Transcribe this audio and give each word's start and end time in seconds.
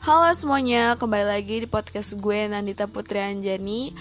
Halo 0.00 0.32
semuanya, 0.32 0.96
kembali 0.96 1.28
lagi 1.28 1.60
di 1.60 1.68
podcast 1.68 2.16
gue 2.16 2.48
Nandita 2.48 2.88
Putri 2.88 3.20
Anjani. 3.20 3.92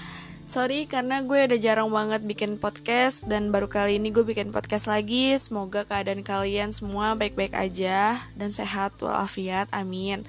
Sorry 0.47 0.87
karena 0.87 1.19
gue 1.27 1.43
udah 1.43 1.59
jarang 1.59 1.91
banget 1.91 2.23
bikin 2.23 2.55
podcast 2.55 3.27
Dan 3.27 3.51
baru 3.51 3.67
kali 3.67 3.99
ini 3.99 4.07
gue 4.07 4.23
bikin 4.23 4.55
podcast 4.55 4.87
lagi. 4.87 5.35
Semoga 5.35 5.83
keadaan 5.83 6.23
kalian 6.23 6.71
semua 6.71 7.19
baik-baik 7.19 7.51
aja 7.51 8.15
Dan 8.31 8.55
sehat 8.55 8.95
walafiat, 9.03 9.67
amin. 9.75 10.23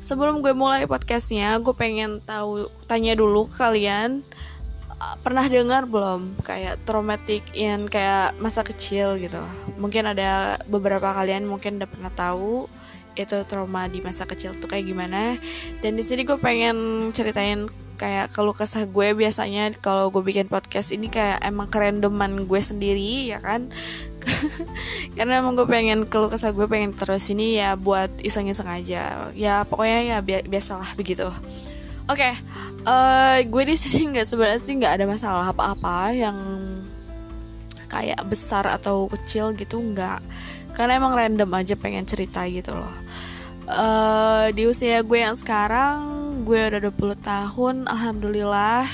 Sebelum 0.00 0.40
gue 0.40 0.56
mulai 0.56 0.88
podcastnya 0.88 1.60
Gue 1.60 1.76
pengen 1.76 2.24
tahu 2.24 2.72
tanya 2.88 3.12
dulu 3.20 3.52
ke 3.52 3.60
kalian 3.60 4.24
uh, 4.96 5.20
Pernah 5.20 5.44
dengar 5.44 5.84
belum? 5.84 6.40
Kayak 6.40 6.80
traumatic 6.88 7.44
in 7.52 7.92
kayak 7.92 8.32
masa 8.40 8.64
kecil 8.64 9.20
gitu. 9.20 9.44
Mungkin 9.76 10.16
ada 10.16 10.56
beberapa 10.64 11.12
kalian 11.12 11.44
mungkin 11.44 11.84
udah 11.84 11.90
pernah 11.92 12.12
tahu 12.16 12.64
itu 13.16 13.36
trauma 13.48 13.88
di 13.88 14.04
masa 14.04 14.28
kecil 14.28 14.54
tuh 14.56 14.68
kayak 14.68 14.86
gimana. 14.86 15.40
Dan 15.80 15.96
di 15.96 16.04
sini 16.04 16.22
gue 16.22 16.36
pengen 16.36 17.10
ceritain 17.16 17.66
kayak 17.96 18.36
keluh 18.36 18.52
kesah 18.52 18.84
gue 18.84 19.16
biasanya 19.16 19.72
kalau 19.80 20.12
gue 20.12 20.20
bikin 20.20 20.52
podcast 20.52 20.92
ini 20.92 21.08
kayak 21.08 21.40
emang 21.40 21.72
kerendeman 21.72 22.44
gue 22.44 22.60
sendiri 22.60 23.32
ya 23.32 23.40
kan? 23.40 23.72
Karena 25.16 25.40
emang 25.40 25.56
gue 25.56 25.66
pengen 25.66 26.04
keluh 26.04 26.28
kesah 26.28 26.52
gue 26.52 26.68
pengen 26.68 26.92
terus 26.92 27.24
ini 27.32 27.56
ya 27.56 27.74
buat 27.74 28.12
iseng-iseng 28.20 28.68
aja. 28.68 29.32
Ya 29.32 29.64
pokoknya 29.64 30.00
ya 30.04 30.16
bi 30.20 30.44
biasalah 30.44 30.92
begitu. 30.94 31.26
Oke 32.06 32.22
okay, 32.22 32.34
uh, 32.86 33.42
eh, 33.42 33.50
gue 33.50 33.62
di 33.66 33.74
sini 33.74 34.14
nggak 34.14 34.26
sebenarnya 34.30 34.60
sih 34.62 34.78
nggak 34.78 34.94
ada 34.94 35.04
masalah 35.10 35.46
apa-apa 35.50 36.14
yang 36.14 36.38
kayak 37.86 38.20
besar 38.28 38.66
atau 38.66 39.06
kecil 39.10 39.54
gitu 39.56 39.78
nggak 39.78 40.20
karena 40.76 41.00
emang 41.00 41.16
random 41.16 41.48
aja 41.56 41.74
pengen 41.74 42.04
cerita 42.04 42.44
gitu 42.44 42.76
loh. 42.76 42.94
Uh, 43.66 44.52
di 44.54 44.68
usia 44.68 45.02
gue 45.02 45.18
yang 45.18 45.34
sekarang 45.34 45.98
gue 46.46 46.70
udah 46.70 46.78
20 46.78 47.18
tahun 47.18 47.74
alhamdulillah 47.90 48.86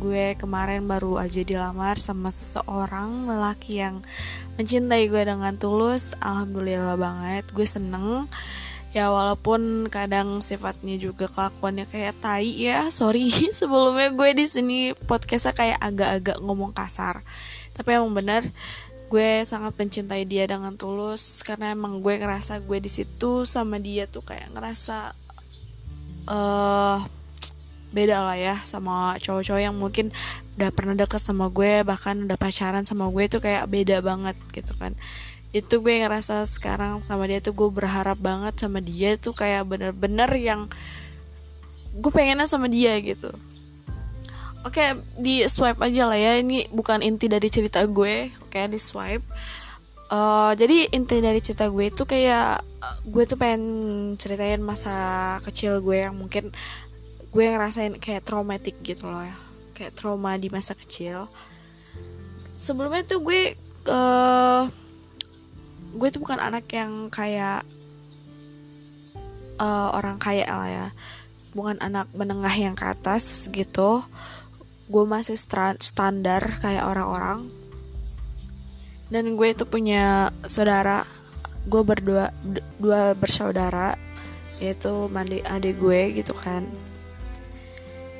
gue 0.00 0.38
kemarin 0.38 0.86
baru 0.88 1.18
aja 1.20 1.44
dilamar 1.44 2.00
sama 2.00 2.32
seseorang 2.32 3.26
lelaki 3.26 3.84
yang 3.84 4.00
mencintai 4.56 5.12
gue 5.12 5.22
dengan 5.28 5.56
tulus. 5.60 6.16
Alhamdulillah 6.24 6.96
banget 6.96 7.44
gue 7.52 7.68
seneng. 7.68 8.28
Ya 8.90 9.12
walaupun 9.12 9.86
kadang 9.86 10.42
sifatnya 10.42 10.98
juga 10.98 11.28
kelakuannya 11.28 11.84
kayak 11.86 12.16
tai 12.24 12.48
ya. 12.48 12.88
Sorry 12.88 13.28
sebelumnya 13.58 14.08
gue 14.16 14.30
di 14.32 14.48
sini 14.48 14.78
podcastnya 15.04 15.52
kayak 15.52 15.78
agak-agak 15.78 16.36
ngomong 16.40 16.72
kasar. 16.72 17.20
Tapi 17.76 17.96
emang 17.96 18.16
bener 18.16 18.48
gue 19.10 19.42
sangat 19.42 19.74
mencintai 19.74 20.22
dia 20.22 20.46
dengan 20.46 20.78
tulus 20.78 21.42
karena 21.42 21.74
emang 21.74 21.98
gue 21.98 22.14
ngerasa 22.14 22.62
gue 22.62 22.78
di 22.78 22.86
situ 22.86 23.42
sama 23.42 23.82
dia 23.82 24.06
tuh 24.06 24.22
kayak 24.22 24.54
ngerasa 24.54 25.18
uh, 26.30 27.02
beda 27.90 28.22
lah 28.22 28.38
ya 28.38 28.54
sama 28.62 29.18
cowok-cowok 29.18 29.62
yang 29.66 29.74
mungkin 29.74 30.14
udah 30.54 30.70
pernah 30.70 30.94
deket 30.94 31.18
sama 31.18 31.50
gue 31.50 31.82
bahkan 31.82 32.14
udah 32.22 32.38
pacaran 32.38 32.86
sama 32.86 33.10
gue 33.10 33.26
tuh 33.26 33.42
kayak 33.42 33.66
beda 33.66 33.98
banget 33.98 34.38
gitu 34.54 34.78
kan. 34.78 34.94
Itu 35.50 35.82
gue 35.82 36.06
ngerasa 36.06 36.46
sekarang 36.46 37.02
sama 37.02 37.26
dia 37.26 37.42
tuh 37.42 37.50
gue 37.58 37.66
berharap 37.66 38.14
banget 38.22 38.62
sama 38.62 38.78
dia 38.78 39.18
tuh 39.18 39.34
kayak 39.34 39.66
bener-bener 39.66 40.30
yang 40.38 40.70
gue 41.98 42.12
pengennya 42.14 42.46
sama 42.46 42.70
dia 42.70 42.94
gitu 43.02 43.34
Oke, 44.60 44.92
di 45.16 45.40
swipe 45.48 45.80
aja 45.80 46.04
lah 46.04 46.20
ya. 46.20 46.36
Ini 46.36 46.68
bukan 46.68 47.00
inti 47.00 47.32
dari 47.32 47.48
cerita 47.48 47.80
gue. 47.88 48.28
Oke, 48.44 48.60
di 48.68 48.76
swipe. 48.76 49.24
Uh, 50.12 50.52
jadi 50.52 50.90
inti 50.92 51.22
dari 51.22 51.40
cerita 51.40 51.70
gue 51.70 51.88
itu 51.88 52.02
kayak 52.04 52.60
gue 53.08 53.24
tuh 53.24 53.38
pengen 53.38 53.62
ceritain 54.18 54.58
masa 54.58 55.38
kecil 55.46 55.78
gue 55.80 56.02
yang 56.02 56.18
mungkin 56.18 56.50
gue 57.30 57.44
ngerasain 57.46 57.94
kayak 58.02 58.26
traumatik 58.28 58.76
gitu 58.84 59.08
loh 59.08 59.24
ya. 59.24 59.36
Kayak 59.72 59.96
trauma 59.96 60.36
di 60.36 60.52
masa 60.52 60.76
kecil. 60.76 61.24
Sebelumnya 62.60 63.00
tuh 63.08 63.24
gue 63.24 63.56
uh, 63.88 64.68
gue 65.96 66.08
tuh 66.12 66.20
bukan 66.20 66.36
anak 66.36 66.68
yang 66.68 67.08
kayak 67.08 67.64
uh, 69.56 69.88
orang 69.96 70.20
kaya 70.20 70.44
lah 70.44 70.68
ya. 70.68 70.88
Bukan 71.56 71.80
anak 71.80 72.12
menengah 72.12 72.52
yang 72.52 72.76
ke 72.76 72.84
atas 72.84 73.48
gitu 73.48 74.04
gue 74.90 75.04
masih 75.06 75.38
standar 75.78 76.58
kayak 76.58 76.82
orang-orang. 76.82 77.46
Dan 79.06 79.38
gue 79.38 79.54
itu 79.54 79.62
punya 79.62 80.34
saudara 80.42 81.06
gue 81.70 81.82
berdua 81.86 82.34
dua 82.82 83.14
bersaudara 83.14 83.94
yaitu 84.58 85.06
mandi 85.06 85.46
adik 85.46 85.78
gue 85.78 86.18
gitu 86.18 86.34
kan. 86.34 86.66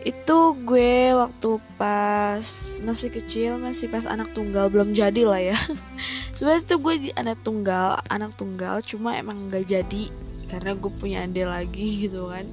Itu 0.06 0.56
gue 0.62 1.12
waktu 1.12 1.60
pas 1.74 2.46
masih 2.80 3.10
kecil 3.12 3.58
masih 3.58 3.90
pas 3.90 4.06
anak 4.06 4.30
tunggal 4.32 4.70
belum 4.70 4.94
jadi 4.94 5.22
lah 5.26 5.42
ya. 5.42 5.58
Sebenarnya 6.38 6.62
itu 6.64 6.76
gue 6.78 6.94
anak 7.18 7.42
tunggal 7.42 7.98
anak 8.06 8.32
tunggal 8.38 8.78
cuma 8.86 9.18
emang 9.18 9.50
gak 9.50 9.66
jadi 9.66 10.08
karena 10.50 10.74
gue 10.74 10.90
punya 10.90 11.18
adik 11.26 11.46
lagi 11.46 12.06
gitu 12.06 12.26
kan 12.26 12.46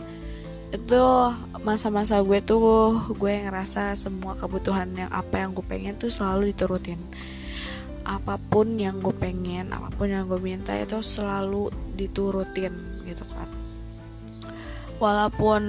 itu 0.68 1.04
masa-masa 1.64 2.20
gue 2.20 2.44
tuh 2.44 3.00
gue 3.16 3.34
ngerasa 3.48 3.96
semua 3.96 4.36
kebutuhan 4.36 4.92
yang 4.92 5.12
apa 5.16 5.40
yang 5.40 5.56
gue 5.56 5.64
pengen 5.64 5.96
tuh 5.96 6.12
selalu 6.12 6.52
diturutin. 6.52 7.00
Apa 8.04 8.36
pun 8.40 8.76
yang 8.76 9.00
gue 9.00 9.16
pengen 9.16 9.72
apa 9.72 9.88
pun 9.96 10.12
yang 10.12 10.28
gue 10.28 10.40
minta 10.40 10.76
itu 10.76 11.00
selalu 11.00 11.72
diturutin 11.96 12.76
gitu 13.08 13.24
kan. 13.32 13.48
Walaupun 15.00 15.62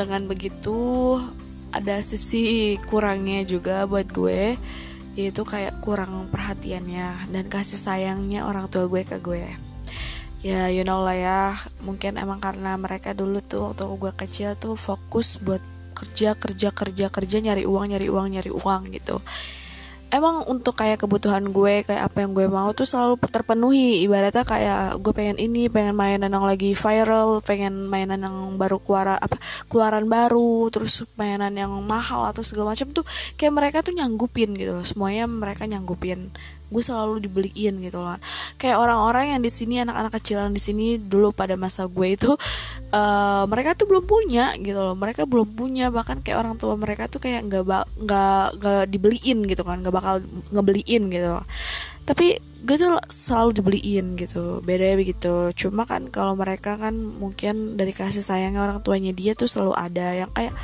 dengan 0.00 0.24
begitu 0.24 1.16
ada 1.68 2.00
sisi 2.00 2.76
kurangnya 2.88 3.44
juga 3.44 3.84
buat 3.84 4.08
gue 4.08 4.56
yaitu 5.18 5.42
kayak 5.42 5.82
kurang 5.82 6.30
perhatiannya 6.30 7.28
dan 7.34 7.44
kasih 7.50 7.76
sayangnya 7.76 8.46
orang 8.46 8.70
tua 8.70 8.86
gue 8.86 9.02
ke 9.02 9.18
gue 9.18 9.67
ya 10.42 10.70
you 10.70 10.86
know 10.86 11.02
lah 11.02 11.16
ya. 11.16 11.40
Mungkin 11.82 12.18
emang 12.18 12.38
karena 12.38 12.78
mereka 12.78 13.12
dulu 13.14 13.42
tuh 13.42 13.72
waktu 13.72 13.84
gue 13.84 14.12
kecil 14.14 14.50
tuh 14.58 14.74
fokus 14.78 15.38
buat 15.42 15.62
kerja 15.98 16.38
kerja 16.38 16.70
kerja 16.70 17.06
kerja 17.10 17.36
nyari 17.42 17.66
uang 17.66 17.90
nyari 17.90 18.06
uang 18.06 18.26
nyari 18.38 18.50
uang 18.54 18.82
gitu. 18.94 19.18
Emang 20.08 20.40
untuk 20.48 20.72
kayak 20.72 21.04
kebutuhan 21.04 21.52
gue 21.52 21.84
kayak 21.84 22.08
apa 22.08 22.24
yang 22.24 22.32
gue 22.32 22.48
mau 22.48 22.72
tuh 22.72 22.88
selalu 22.88 23.20
terpenuhi. 23.28 24.00
Ibaratnya 24.08 24.40
kayak 24.46 25.04
gue 25.04 25.12
pengen 25.12 25.36
ini 25.36 25.68
pengen 25.68 25.92
mainan 25.92 26.32
yang 26.32 26.48
lagi 26.48 26.72
viral 26.72 27.44
pengen 27.44 27.90
mainan 27.92 28.24
yang 28.24 28.56
baru 28.56 28.80
keluar 28.80 29.20
apa 29.20 29.36
keluaran 29.68 30.08
baru 30.08 30.72
terus 30.72 31.04
mainan 31.20 31.52
yang 31.52 31.74
mahal 31.84 32.24
atau 32.24 32.40
segala 32.40 32.72
macam 32.72 32.88
tuh 32.96 33.04
kayak 33.36 33.52
mereka 33.52 33.76
tuh 33.84 33.92
nyanggupin 33.92 34.56
gitu 34.56 34.80
semuanya 34.80 35.28
mereka 35.28 35.68
nyanggupin 35.68 36.32
gue 36.68 36.82
selalu 36.84 37.24
dibeliin 37.24 37.80
gitu 37.80 37.98
loh. 38.04 38.20
Kayak 38.60 38.76
orang-orang 38.80 39.36
yang 39.36 39.40
di 39.40 39.50
sini 39.52 39.80
anak-anak 39.80 40.12
kecilan 40.20 40.52
di 40.52 40.60
sini 40.60 40.86
dulu 41.00 41.32
pada 41.32 41.56
masa 41.56 41.88
gue 41.88 42.08
itu 42.12 42.36
uh, 42.92 43.44
mereka 43.48 43.72
tuh 43.74 43.88
belum 43.88 44.04
punya 44.04 44.54
gitu 44.60 44.80
loh. 44.80 44.94
Mereka 44.96 45.24
belum 45.24 45.48
punya 45.56 45.88
bahkan 45.88 46.20
kayak 46.20 46.38
orang 46.44 46.54
tua 46.60 46.76
mereka 46.76 47.08
tuh 47.08 47.20
kayak 47.24 47.48
nggak 47.48 47.64
nggak 48.04 48.44
nggak 48.60 48.82
dibeliin 48.92 49.38
gitu 49.48 49.62
kan 49.64 49.80
nggak 49.80 49.94
bakal 49.94 50.20
ngebeliin 50.52 51.08
gitu 51.12 51.28
loh. 51.40 51.46
tapi 52.08 52.40
gue 52.64 52.76
tuh 52.80 52.96
selalu 53.12 53.60
dibeliin 53.60 54.16
gitu 54.16 54.64
bedanya 54.64 54.96
begitu. 54.96 55.52
Cuma 55.52 55.84
kan 55.84 56.08
kalau 56.08 56.32
mereka 56.34 56.80
kan 56.80 56.96
mungkin 56.96 57.76
dari 57.76 57.92
kasih 57.92 58.24
sayangnya 58.24 58.64
orang 58.64 58.80
tuanya 58.80 59.12
dia 59.12 59.36
tuh 59.36 59.44
selalu 59.44 59.76
ada 59.76 60.16
yang 60.16 60.30
kayak 60.32 60.56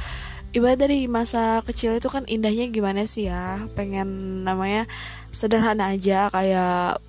ibarat 0.55 0.79
dari 0.79 1.11
masa 1.11 1.61
kecil 1.67 1.99
itu 1.99 2.07
kan 2.07 2.23
indahnya 2.31 2.71
gimana 2.71 3.03
sih 3.05 3.27
ya? 3.27 3.67
Pengen 3.75 4.41
namanya 4.47 4.87
sederhana 5.35 5.91
aja 5.93 6.31
kayak 6.31 7.03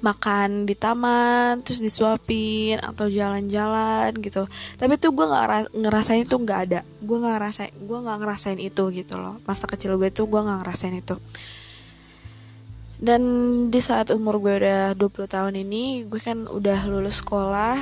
makan 0.00 0.68
di 0.68 0.76
taman 0.76 1.60
terus 1.64 1.80
disuapin 1.80 2.80
atau 2.80 3.06
jalan-jalan 3.12 4.16
gitu. 4.24 4.48
Tapi 4.80 4.96
tuh 4.96 5.12
gue 5.12 5.26
nggak 5.28 5.76
ngerasain 5.76 6.24
itu 6.24 6.36
nggak 6.40 6.60
ada. 6.68 6.80
Gue 7.04 7.16
nggak 7.20 7.34
ngerasain 7.36 7.72
gue 7.76 7.98
nggak 8.00 8.18
ngerasain 8.24 8.60
itu 8.64 8.84
gitu 8.96 9.14
loh. 9.20 9.36
Masa 9.44 9.68
kecil 9.68 10.00
gue 10.00 10.08
tuh 10.08 10.24
gue 10.24 10.40
nggak 10.40 10.64
ngerasain 10.64 10.96
itu. 10.96 11.20
Dan 12.96 13.22
di 13.68 13.80
saat 13.84 14.08
umur 14.08 14.40
gue 14.40 14.56
udah 14.64 14.96
20 14.96 15.28
tahun 15.28 15.54
ini 15.68 16.08
gue 16.08 16.16
kan 16.16 16.48
udah 16.48 16.88
lulus 16.88 17.20
sekolah 17.20 17.76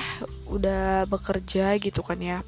udah 0.51 1.07
bekerja 1.07 1.79
gitu 1.79 2.03
kan 2.03 2.19
ya 2.19 2.43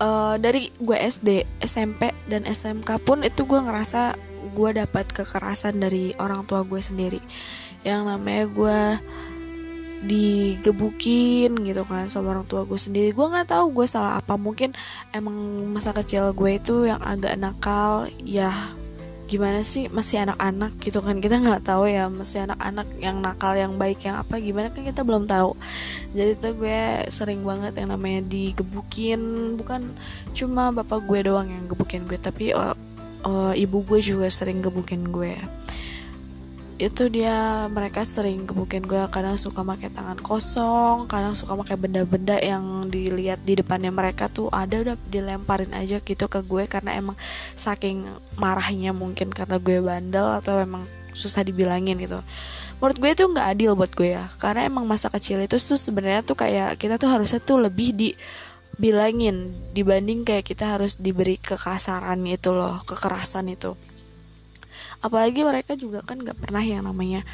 uh, 0.00 0.34
dari 0.40 0.72
gue 0.80 0.96
SD, 0.96 1.46
SMP 1.62 2.10
dan 2.26 2.48
SMK 2.48 2.88
pun 3.04 3.22
itu 3.22 3.46
gue 3.46 3.60
ngerasa 3.60 4.16
gue 4.56 4.70
dapat 4.74 5.06
kekerasan 5.12 5.78
dari 5.78 6.16
orang 6.16 6.48
tua 6.48 6.64
gue 6.64 6.80
sendiri. 6.80 7.20
Yang 7.86 8.02
namanya 8.08 8.44
gue 8.50 8.78
digebukin 10.00 11.60
gitu 11.60 11.84
kan 11.84 12.08
sama 12.08 12.32
orang 12.32 12.48
tua 12.48 12.64
gue 12.64 12.80
sendiri 12.80 13.12
gue 13.12 13.20
nggak 13.20 13.52
tahu 13.52 13.68
gue 13.76 13.84
salah 13.84 14.16
apa 14.16 14.40
mungkin 14.40 14.72
emang 15.12 15.36
masa 15.76 15.92
kecil 15.92 16.32
gue 16.32 16.56
itu 16.56 16.88
yang 16.88 17.04
agak 17.04 17.36
nakal 17.36 18.08
ya 18.24 18.48
gimana 19.30 19.62
sih 19.62 19.86
masih 19.86 20.26
anak-anak 20.26 20.74
gitu 20.82 20.98
kan? 20.98 21.22
Kita 21.22 21.38
nggak 21.38 21.62
tahu 21.62 21.86
ya 21.86 22.10
masih 22.10 22.50
anak-anak 22.50 22.88
yang 22.98 23.22
nakal 23.22 23.54
yang 23.54 23.78
baik 23.78 24.02
yang 24.02 24.18
apa 24.18 24.42
gimana 24.42 24.74
kan 24.74 24.82
kita 24.82 25.06
belum 25.06 25.30
tahu. 25.30 25.54
Jadi 26.10 26.32
tuh 26.42 26.58
gue 26.58 27.06
sering 27.14 27.46
banget 27.46 27.78
yang 27.78 27.94
namanya 27.94 28.26
digebukin 28.26 29.54
bukan 29.54 29.94
cuma 30.34 30.74
bapak 30.74 31.06
gue 31.06 31.30
doang 31.30 31.46
yang 31.46 31.70
gebukin 31.70 32.10
gue 32.10 32.18
tapi 32.18 32.50
oh, 32.58 32.74
oh, 33.22 33.52
ibu 33.54 33.86
gue 33.86 34.02
juga 34.02 34.26
sering 34.26 34.58
gebukin 34.58 35.14
gue 35.14 35.38
itu 36.80 37.12
dia 37.12 37.68
mereka 37.68 38.08
sering 38.08 38.48
gebukin 38.48 38.88
gue 38.88 39.04
kadang 39.12 39.36
suka 39.36 39.60
pakai 39.60 39.92
tangan 39.92 40.16
kosong 40.16 41.04
kadang 41.12 41.36
suka 41.36 41.52
pakai 41.52 41.76
benda-benda 41.76 42.40
yang 42.40 42.88
dilihat 42.88 43.44
di 43.44 43.60
depannya 43.60 43.92
mereka 43.92 44.32
tuh 44.32 44.48
ada 44.48 44.80
udah 44.80 44.96
dilemparin 45.12 45.76
aja 45.76 46.00
gitu 46.00 46.24
ke 46.32 46.40
gue 46.40 46.64
karena 46.64 46.96
emang 46.96 47.20
saking 47.52 48.08
marahnya 48.40 48.96
mungkin 48.96 49.28
karena 49.28 49.60
gue 49.60 49.76
bandel 49.84 50.40
atau 50.40 50.56
emang 50.56 50.88
susah 51.12 51.44
dibilangin 51.44 52.00
gitu. 52.00 52.24
Menurut 52.80 52.96
gue 52.96 53.10
itu 53.12 53.24
nggak 53.28 53.48
adil 53.52 53.76
buat 53.76 53.92
gue 53.92 54.16
ya 54.16 54.32
karena 54.40 54.64
emang 54.64 54.88
masa 54.88 55.12
kecil 55.12 55.36
itu 55.44 55.60
tuh 55.60 55.76
sebenarnya 55.76 56.24
tuh 56.24 56.40
kayak 56.40 56.80
kita 56.80 56.96
tuh 56.96 57.12
harusnya 57.12 57.44
tuh 57.44 57.60
lebih 57.60 57.92
di 57.92 58.16
bilangin 58.80 59.52
dibanding 59.76 60.24
kayak 60.24 60.48
kita 60.48 60.80
harus 60.80 60.96
diberi 60.96 61.36
kekasaran 61.36 62.24
itu 62.24 62.56
loh 62.56 62.80
kekerasan 62.88 63.52
itu 63.52 63.76
apalagi 65.00 65.44
mereka 65.44 65.76
juga 65.76 66.04
kan 66.04 66.20
nggak 66.20 66.38
pernah 66.38 66.60
yang 66.60 66.84
namanya 66.84 67.24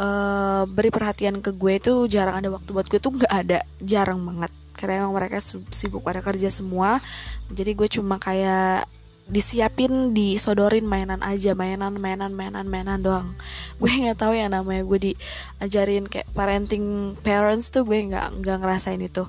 uh, 0.00 0.62
beri 0.64 0.88
perhatian 0.88 1.44
ke 1.44 1.52
gue 1.52 1.76
itu 1.76 1.92
jarang 2.08 2.40
ada 2.40 2.48
waktu 2.48 2.70
buat 2.72 2.86
gue 2.88 2.98
tuh 2.98 3.12
nggak 3.20 3.32
ada 3.32 3.58
jarang 3.84 4.24
banget. 4.24 4.52
Karena 4.74 5.04
emang 5.04 5.12
mereka 5.12 5.44
sibuk 5.44 6.00
pada 6.00 6.24
kerja 6.24 6.48
semua. 6.48 7.04
Jadi 7.52 7.76
gue 7.76 7.88
cuma 7.92 8.16
kayak 8.16 8.88
disiapin 9.30 10.10
disodorin 10.10 10.82
mainan 10.82 11.22
aja 11.22 11.54
mainan 11.54 11.94
mainan 12.00 12.32
mainan 12.32 12.66
mainan 12.66 12.98
doang. 13.04 13.36
Gue 13.76 13.92
nggak 13.92 14.18
tahu 14.18 14.32
ya 14.32 14.48
namanya 14.48 14.82
gue 14.88 15.12
diajarin 15.12 16.08
kayak 16.08 16.32
parenting 16.32 17.14
parents 17.20 17.68
tuh 17.70 17.84
gue 17.84 18.08
nggak 18.08 18.40
nggak 18.40 18.56
ngerasain 18.64 18.98
itu. 19.04 19.28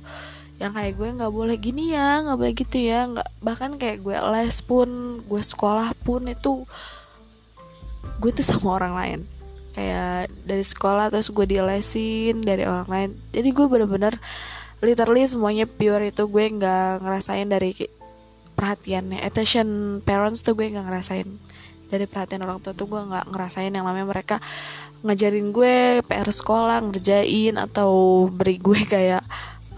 Yang 0.58 0.72
kayak 0.78 0.94
gue 0.96 1.10
nggak 1.20 1.34
boleh 1.36 1.58
gini 1.60 1.92
ya 1.92 2.24
nggak 2.24 2.38
boleh 2.38 2.54
gitu 2.56 2.78
ya 2.80 3.00
nggak 3.12 3.30
bahkan 3.44 3.76
kayak 3.76 4.00
gue 4.02 4.16
les 4.16 4.58
pun 4.64 5.20
gue 5.26 5.42
sekolah 5.44 5.92
pun 6.06 6.32
itu 6.32 6.64
gue 8.22 8.32
tuh 8.34 8.46
sama 8.46 8.78
orang 8.78 8.94
lain. 8.94 9.20
Kayak 9.72 10.28
dari 10.44 10.66
sekolah 10.68 11.08
terus 11.10 11.32
gue 11.32 11.46
dilesin 11.48 12.44
dari 12.44 12.68
orang 12.68 12.90
lain. 12.90 13.10
Jadi 13.32 13.50
gue 13.56 13.66
bener-bener 13.66 14.14
literally 14.82 15.24
semuanya 15.26 15.66
pure 15.70 16.10
itu 16.10 16.26
gue 16.28 16.46
nggak 16.58 17.06
ngerasain 17.06 17.48
dari 17.48 17.72
perhatiannya. 18.58 19.24
Attention 19.24 20.00
parents 20.04 20.44
tuh 20.44 20.54
gue 20.58 20.70
nggak 20.70 20.86
ngerasain. 20.86 21.28
Dari 21.92 22.06
perhatian 22.08 22.44
orang 22.44 22.64
tua 22.64 22.72
tuh 22.76 22.88
gue 22.88 23.02
nggak 23.04 23.32
ngerasain 23.32 23.72
yang 23.72 23.84
namanya 23.88 24.08
mereka 24.08 24.38
ngajarin 25.02 25.50
gue 25.50 26.06
PR 26.06 26.30
sekolah 26.30 26.78
ngerjain 26.86 27.58
atau 27.58 28.26
beri 28.30 28.62
gue 28.62 28.80
kayak 28.86 29.26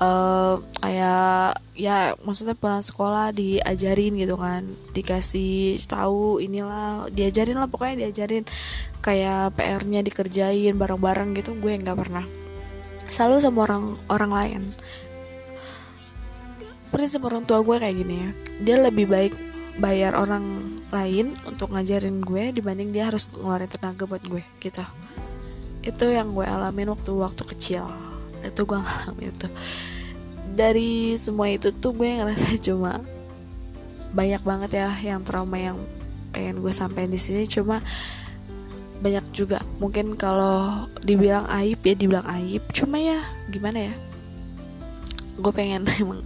uh, 0.04 0.54
kayak 0.84 1.64
ya 1.74 2.14
maksudnya 2.22 2.54
pulang 2.54 2.84
sekolah 2.84 3.32
diajarin 3.32 4.20
gitu 4.20 4.36
kan. 4.36 4.68
Dikasih 4.92 5.80
tahu 5.88 6.44
inilah 6.44 7.08
diajarin 7.10 7.58
lah 7.60 7.70
pokoknya 7.72 8.08
diajarin. 8.08 8.44
Kayak 9.04 9.56
PR-nya 9.60 10.00
dikerjain 10.04 10.76
bareng-bareng 10.80 11.36
gitu 11.40 11.56
gue 11.60 11.74
nggak 11.80 11.98
pernah. 11.98 12.26
Selalu 13.08 13.36
sama 13.44 13.60
orang 13.68 13.84
orang 14.08 14.32
lain. 14.32 14.62
Prinsip 16.94 17.26
orang 17.26 17.44
tua 17.44 17.66
gue 17.66 17.76
kayak 17.80 17.96
gini 17.98 18.16
ya. 18.16 18.30
Dia 18.64 18.76
lebih 18.86 19.10
baik 19.10 19.34
bayar 19.82 20.14
orang 20.14 20.78
lain 20.94 21.34
untuk 21.50 21.74
ngajarin 21.74 22.22
gue 22.22 22.54
dibanding 22.54 22.94
dia 22.94 23.10
harus 23.10 23.34
ngeluarin 23.34 23.72
tenaga 23.72 24.06
buat 24.06 24.24
gue 24.24 24.46
gitu. 24.62 24.86
Itu 25.84 26.14
yang 26.14 26.32
gue 26.32 26.46
alamin 26.46 26.94
waktu 26.96 27.12
waktu 27.18 27.44
kecil 27.44 28.13
itu 28.44 28.62
gue 28.68 28.80
ngalamin 28.80 29.32
itu 29.32 29.48
dari 30.54 31.18
semua 31.18 31.50
itu 31.50 31.74
tuh 31.74 31.98
gue 31.98 32.22
ngerasa 32.22 32.62
cuma 32.62 33.02
banyak 34.14 34.42
banget 34.46 34.72
ya 34.78 34.90
yang 35.02 35.26
trauma 35.26 35.58
yang 35.58 35.82
pengen 36.34 36.62
gue 36.62 36.74
sampein 36.74 37.10
di 37.10 37.18
sini. 37.18 37.50
Cuma 37.50 37.82
banyak 39.04 39.26
juga 39.36 39.60
mungkin 39.82 40.16
kalau 40.16 40.88
dibilang 41.02 41.50
aib 41.50 41.82
ya 41.82 41.94
dibilang 41.98 42.26
aib. 42.42 42.62
Cuma 42.74 43.02
ya 43.02 43.26
gimana 43.50 43.90
ya? 43.90 43.94
Gue 45.42 45.54
pengen 45.54 45.90
emang 46.02 46.22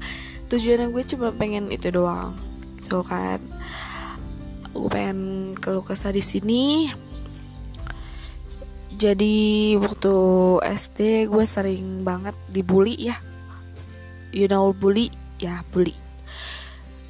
tujuannya 0.51 0.91
gue 0.91 1.03
cuma 1.15 1.31
pengen 1.31 1.71
itu 1.71 1.87
doang. 1.91 2.35
Itu 2.83 3.03
kan. 3.07 3.39
Gue 4.75 4.91
pengen 4.91 5.19
keluh 5.55 5.81
kesah 5.81 6.11
di 6.11 6.21
sini 6.21 6.91
jadi 8.97 9.77
waktu 9.77 10.13
SD 10.73 11.29
gue 11.29 11.45
sering 11.45 12.01
banget 12.01 12.33
dibully 12.49 12.97
ya. 12.97 13.21
You 14.33 14.49
know 14.49 14.73
bully? 14.73 15.13
Ya 15.37 15.61
bully. 15.69 15.93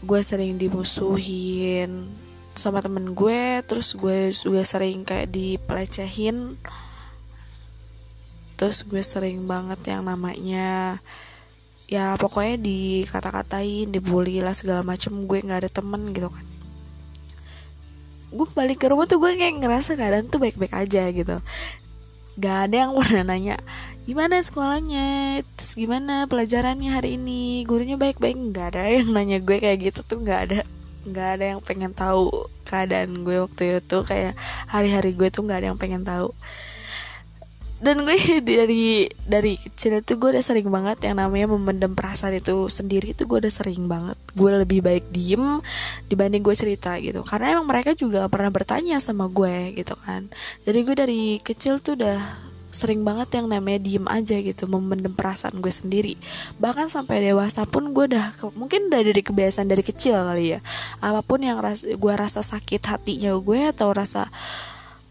Gue 0.04 0.20
sering 0.20 0.60
dimusuhin 0.60 2.12
sama 2.60 2.84
temen 2.84 3.16
gue 3.16 3.64
terus 3.64 3.96
gue 3.96 4.36
juga 4.36 4.68
sering 4.68 5.08
kayak 5.08 5.32
dipelecehin. 5.32 6.60
Terus 8.60 8.84
gue 8.84 9.00
sering 9.00 9.48
banget 9.48 9.80
yang 9.88 10.04
namanya 10.04 11.00
ya 11.88 12.20
pokoknya 12.20 12.60
dikata-katain 12.60 13.96
dibully 13.96 14.44
lah 14.44 14.52
segala 14.52 14.84
macem 14.84 15.24
gue 15.24 15.40
nggak 15.40 15.64
ada 15.64 15.72
temen 15.72 16.12
gitu 16.12 16.28
kan 16.28 16.57
gue 18.28 18.48
balik 18.52 18.84
ke 18.84 18.88
rumah 18.92 19.08
tuh 19.08 19.20
gue 19.24 19.36
kayak 19.36 19.64
ngerasa 19.64 19.96
keadaan 19.96 20.28
tuh 20.28 20.40
baik-baik 20.44 20.74
aja 20.76 21.08
gitu. 21.12 21.40
Gak 22.38 22.58
ada 22.70 22.76
yang 22.86 22.92
pernah 22.94 23.24
nanya 23.34 23.58
gimana 24.08 24.40
sekolahnya? 24.40 25.44
Terus 25.60 25.76
gimana 25.76 26.32
pelajarannya 26.32 26.96
hari 26.96 27.20
ini? 27.20 27.68
Gurunya 27.68 28.00
baik-baik? 28.00 28.40
Nggak 28.40 28.68
ada 28.74 28.88
yang 28.88 29.12
nanya 29.12 29.44
gue 29.44 29.60
kayak 29.60 29.92
gitu 29.92 30.00
tuh 30.08 30.24
nggak 30.24 30.40
ada. 30.48 30.60
Nggak 31.04 31.30
ada 31.40 31.46
yang 31.56 31.60
pengen 31.60 31.92
tahu 31.92 32.32
keadaan 32.64 33.28
gue 33.28 33.44
waktu 33.44 33.84
itu. 33.84 33.98
Kayak 34.08 34.40
hari-hari 34.72 35.12
gue 35.12 35.28
tuh 35.28 35.44
nggak 35.44 35.60
ada 35.60 35.68
yang 35.76 35.80
pengen 35.80 36.08
tahu 36.08 36.32
dan 37.78 38.02
gue 38.06 38.18
dari 38.42 39.06
dari 39.26 39.54
kecil 39.58 40.02
itu 40.02 40.18
gue 40.18 40.30
udah 40.38 40.46
sering 40.46 40.68
banget 40.70 40.98
yang 41.06 41.22
namanya 41.22 41.54
memendam 41.54 41.94
perasaan 41.94 42.38
itu 42.38 42.70
sendiri 42.74 43.14
itu 43.14 43.30
gue 43.30 43.38
udah 43.46 43.54
sering 43.54 43.86
banget. 43.86 44.18
Gue 44.34 44.50
lebih 44.54 44.82
baik 44.82 45.14
diem 45.14 45.62
dibanding 46.10 46.42
gue 46.42 46.56
cerita 46.58 46.98
gitu. 46.98 47.22
Karena 47.22 47.58
emang 47.58 47.70
mereka 47.70 47.94
juga 47.94 48.26
pernah 48.28 48.50
bertanya 48.50 48.98
sama 48.98 49.30
gue 49.30 49.78
gitu 49.78 49.94
kan. 49.94 50.30
Jadi 50.66 50.80
gue 50.82 50.96
dari 50.98 51.22
kecil 51.46 51.78
tuh 51.78 51.98
udah 51.98 52.48
sering 52.68 53.02
banget 53.02 53.42
yang 53.42 53.48
namanya 53.50 53.80
diem 53.82 54.06
aja 54.06 54.38
gitu 54.38 54.70
memendam 54.70 55.14
perasaan 55.16 55.58
gue 55.64 55.72
sendiri. 55.72 56.14
Bahkan 56.62 56.92
sampai 56.92 57.26
dewasa 57.26 57.66
pun 57.66 57.96
gue 57.96 58.06
udah 58.06 58.38
mungkin 58.54 58.92
udah 58.92 59.02
dari 59.02 59.22
kebiasaan 59.24 59.70
dari 59.70 59.82
kecil 59.82 60.14
kali 60.14 60.58
ya. 60.58 60.60
Apa 61.02 61.26
pun 61.26 61.42
yang 61.42 61.58
ras 61.58 61.82
gue 61.82 62.14
rasa 62.14 62.46
sakit 62.46 62.84
hatinya 62.86 63.34
gue 63.38 63.60
atau 63.72 63.90
rasa 63.94 64.30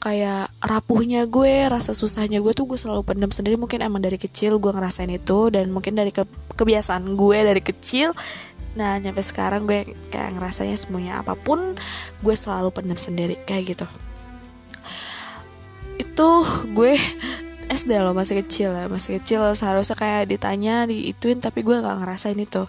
kayak 0.06 0.54
rapuhnya 0.62 1.26
gue 1.26 1.66
rasa 1.66 1.90
susahnya 1.90 2.38
gue 2.38 2.54
tuh 2.54 2.62
gue 2.70 2.78
selalu 2.78 3.02
pendam 3.02 3.34
sendiri. 3.34 3.58
Mungkin 3.58 3.82
emang 3.82 3.98
dari 3.98 4.22
kecil 4.22 4.62
gue 4.62 4.70
ngerasain 4.70 5.10
itu 5.10 5.50
dan 5.50 5.74
mungkin 5.74 5.98
dari 5.98 6.14
ke 6.14 6.22
kebiasaan 6.54 7.18
gue 7.18 7.38
dari 7.42 7.58
kecil. 7.58 8.14
Nah 8.78 9.02
nyampe 9.02 9.18
sekarang 9.26 9.66
gue 9.66 9.98
kayak 10.14 10.38
ngerasanya 10.38 10.78
semuanya 10.78 11.26
apa 11.26 11.34
pun 11.34 11.74
gue 12.22 12.34
selalu 12.38 12.70
pendam 12.70 12.94
sendiri 12.94 13.34
kayak 13.50 13.74
gitu. 13.74 13.86
Itu 15.98 16.46
gue 16.70 16.94
SD 17.66 17.90
loh 17.98 18.14
masih 18.14 18.46
kecil 18.46 18.78
ya 18.78 18.86
masih 18.86 19.18
kecil. 19.18 19.42
Seharusnya 19.58 19.98
kayak 19.98 20.30
ditanya 20.30 20.86
diituin 20.86 21.42
tapi 21.42 21.66
gue 21.66 21.82
gak 21.82 21.98
ngerasain 21.98 22.38
itu. 22.38 22.62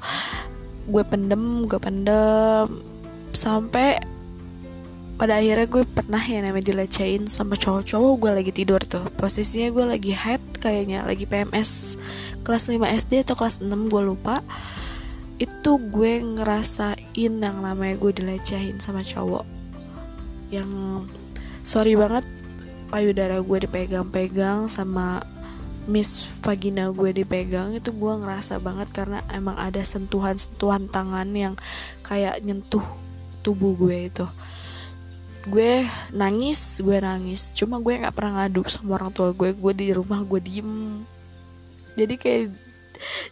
Gue 0.89 1.05
pendem 1.05 1.69
gue 1.69 1.77
pendem 1.77 2.81
sampai 3.29 4.16
pada 5.17 5.41
akhirnya 5.41 5.65
gue 5.65 5.81
pernah 5.81 6.21
ya 6.21 6.45
namanya 6.45 6.69
dilecehin 6.69 7.25
sama 7.25 7.57
cowok-cowok 7.57 8.13
gue 8.21 8.31
lagi 8.37 8.51
tidur 8.53 8.77
tuh. 8.85 9.01
Posisinya 9.17 9.73
gue 9.73 9.85
lagi 9.97 10.13
head 10.13 10.41
kayaknya 10.61 11.01
lagi 11.09 11.25
PMS 11.25 11.97
kelas 12.45 12.69
5 12.69 12.77
SD 12.85 13.25
atau 13.25 13.33
kelas 13.33 13.65
6 13.65 13.65
gue 13.89 14.01
lupa. 14.05 14.45
Itu 15.41 15.81
gue 15.81 16.21
ngerasain 16.21 17.33
yang 17.33 17.57
namanya 17.65 17.97
gue 17.97 18.13
dilecehin 18.13 18.77
sama 18.77 19.01
cowok. 19.01 19.41
Yang 20.53 20.69
sorry 21.65 21.97
banget 21.97 22.23
payudara 22.93 23.41
gue 23.41 23.57
dipegang-pegang 23.65 24.69
sama 24.69 25.25
Miss 25.89 26.29
vagina 26.45 26.93
gue 26.93 27.09
dipegang. 27.09 27.73
Itu 27.73 27.89
gue 27.89 28.13
ngerasa 28.21 28.61
banget 28.61 28.93
karena 28.93 29.25
emang 29.33 29.57
ada 29.57 29.81
sentuhan-sentuhan 29.81 30.93
tangan 30.93 31.33
yang 31.33 31.57
kayak 32.05 32.37
nyentuh 32.45 32.85
tubuh 33.41 33.73
gue 33.73 34.13
itu 34.13 34.29
gue 35.45 35.85
nangis 36.15 36.81
gue 36.81 36.97
nangis. 36.97 37.53
Cuma 37.53 37.77
gue 37.77 37.93
nggak 38.01 38.15
pernah 38.15 38.43
ngadu 38.43 38.65
sama 38.65 38.97
orang 38.97 39.13
tua 39.13 39.29
gue. 39.35 39.53
Gue 39.53 39.73
di 39.77 39.93
rumah 39.93 40.25
gue 40.25 40.41
diem. 40.41 41.03
Jadi 41.93 42.15
kayak 42.17 42.43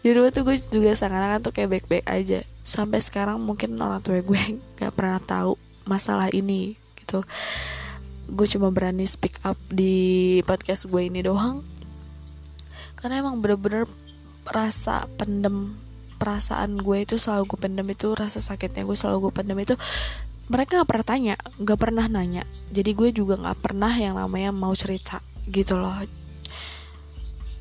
di 0.06 0.10
rumah 0.14 0.30
tuh 0.30 0.46
gue 0.46 0.56
juga 0.62 0.94
seakan-akan 0.94 1.42
tuh 1.42 1.54
kayak 1.56 1.70
baik-baik 1.74 2.06
aja. 2.06 2.46
Sampai 2.62 3.02
sekarang 3.02 3.42
mungkin 3.42 3.74
orang 3.82 4.04
tua 4.06 4.22
gue 4.22 4.42
nggak 4.78 4.94
pernah 4.94 5.18
tahu 5.18 5.58
masalah 5.90 6.30
ini 6.30 6.78
gitu. 7.02 7.26
Gue 8.26 8.48
cuma 8.50 8.70
berani 8.74 9.06
speak 9.06 9.42
up 9.46 9.58
di 9.70 10.40
podcast 10.46 10.86
gue 10.86 11.10
ini 11.10 11.26
doang. 11.26 11.66
Karena 12.98 13.22
emang 13.22 13.42
bener-bener 13.42 13.86
rasa 14.46 15.10
pendem 15.18 15.78
perasaan 16.16 16.80
gue 16.80 17.04
itu 17.04 17.20
selalu 17.20 17.44
gue 17.54 17.60
pendem 17.68 17.88
itu 17.92 18.08
rasa 18.16 18.40
sakitnya 18.40 18.88
gue 18.88 18.98
selalu 18.98 19.30
gue 19.30 19.34
pendem 19.36 19.58
itu 19.60 19.76
mereka 20.46 20.82
nggak 20.82 20.90
pernah 20.90 21.08
tanya 21.08 21.36
nggak 21.58 21.80
pernah 21.80 22.06
nanya. 22.06 22.44
Jadi 22.70 22.92
gue 22.94 23.10
juga 23.10 23.40
nggak 23.42 23.60
pernah 23.62 23.94
yang 23.98 24.18
namanya 24.18 24.54
mau 24.54 24.74
cerita 24.78 25.22
gitu 25.50 25.78
loh. 25.78 26.06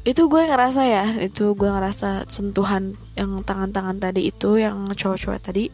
Itu 0.04 0.28
gue 0.28 0.44
ngerasa 0.44 0.82
ya 0.84 1.04
itu 1.16 1.56
gue 1.56 1.68
ngerasa 1.68 2.28
sentuhan 2.28 2.92
yang 3.16 3.40
tangan-tangan 3.40 3.96
tadi 3.96 4.28
itu 4.28 4.60
yang 4.60 4.84
cowok-cowok 4.92 5.40
tadi. 5.40 5.72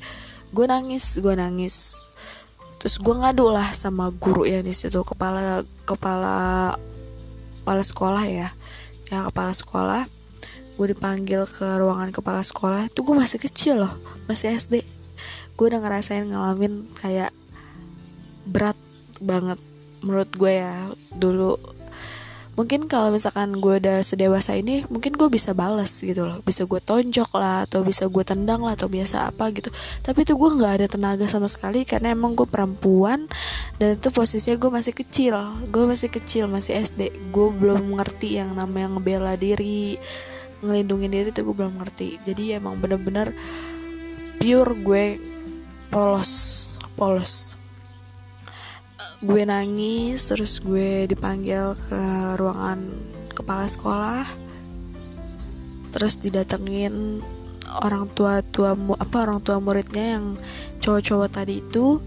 Gue 0.54 0.66
nangis 0.70 1.18
gue 1.18 1.34
nangis. 1.34 1.98
Terus 2.78 2.96
gue 3.02 3.12
ngadu 3.12 3.50
lah 3.50 3.74
sama 3.74 4.08
guru 4.14 4.46
yang 4.46 4.62
di 4.62 4.72
situ 4.72 5.02
kepala 5.02 5.66
kepala 5.82 6.78
kepala 7.62 7.82
sekolah 7.82 8.24
ya. 8.30 8.48
Yang 9.10 9.34
kepala 9.34 9.52
sekolah. 9.52 10.02
Gue 10.78 10.86
dipanggil 10.94 11.44
ke 11.50 11.66
ruangan 11.76 12.14
kepala 12.14 12.46
sekolah. 12.46 12.86
Itu 12.86 13.02
gue 13.02 13.18
masih 13.18 13.42
kecil 13.42 13.82
loh 13.82 13.98
masih 14.30 14.54
SD 14.54 14.99
gue 15.60 15.76
udah 15.76 15.84
ngerasain 15.84 16.24
ngalamin 16.24 16.88
kayak 17.04 17.36
berat 18.48 18.80
banget 19.20 19.60
menurut 20.00 20.32
gue 20.32 20.52
ya. 20.56 20.88
Dulu 21.12 21.76
mungkin 22.56 22.88
kalau 22.88 23.12
misalkan 23.12 23.60
gue 23.60 23.76
udah 23.76 24.00
sedewasa 24.00 24.56
ini 24.56 24.88
mungkin 24.88 25.20
gue 25.20 25.28
bisa 25.28 25.52
balas 25.52 26.00
gitu 26.00 26.24
loh. 26.24 26.40
Bisa 26.40 26.64
gue 26.64 26.80
tonjok 26.80 27.36
lah 27.36 27.68
atau 27.68 27.84
bisa 27.84 28.08
gue 28.08 28.24
tendang 28.24 28.64
lah 28.64 28.72
atau 28.72 28.88
biasa 28.88 29.28
apa 29.28 29.52
gitu. 29.52 29.68
Tapi 30.00 30.24
itu 30.24 30.32
gue 30.32 30.48
nggak 30.48 30.72
ada 30.80 30.86
tenaga 30.88 31.28
sama 31.28 31.44
sekali 31.44 31.84
karena 31.84 32.16
emang 32.16 32.32
gue 32.32 32.48
perempuan 32.48 33.28
dan 33.76 34.00
itu 34.00 34.08
posisinya 34.08 34.56
gue 34.56 34.70
masih 34.72 34.96
kecil. 34.96 35.36
Gue 35.68 35.84
masih 35.84 36.08
kecil 36.08 36.48
masih 36.48 36.80
SD 36.88 37.12
gue 37.28 37.48
belum 37.52 38.00
ngerti 38.00 38.40
yang 38.40 38.56
namanya 38.56 38.96
ngebela 38.96 39.36
diri 39.36 40.00
ngelindungin 40.64 41.12
diri 41.12 41.28
tuh 41.36 41.52
gue 41.52 41.56
belum 41.60 41.76
ngerti. 41.84 42.16
Jadi 42.24 42.56
emang 42.56 42.80
bener-bener 42.80 43.36
pure 44.40 44.72
gue 44.80 45.29
polos 45.90 46.60
polos. 47.00 47.56
Gue 49.24 49.48
nangis 49.48 50.28
terus 50.28 50.60
gue 50.60 51.08
dipanggil 51.08 51.72
ke 51.88 52.02
ruangan 52.36 52.92
kepala 53.32 53.64
sekolah. 53.64 54.24
Terus 55.90 56.20
didatengin 56.20 57.24
orang 57.80 58.12
tua 58.12 58.44
tua 58.44 58.76
apa 58.76 59.16
orang 59.24 59.40
tua 59.40 59.64
muridnya 59.64 60.20
yang 60.20 60.36
cowok-cowok 60.84 61.28
tadi 61.32 61.64
itu. 61.64 62.04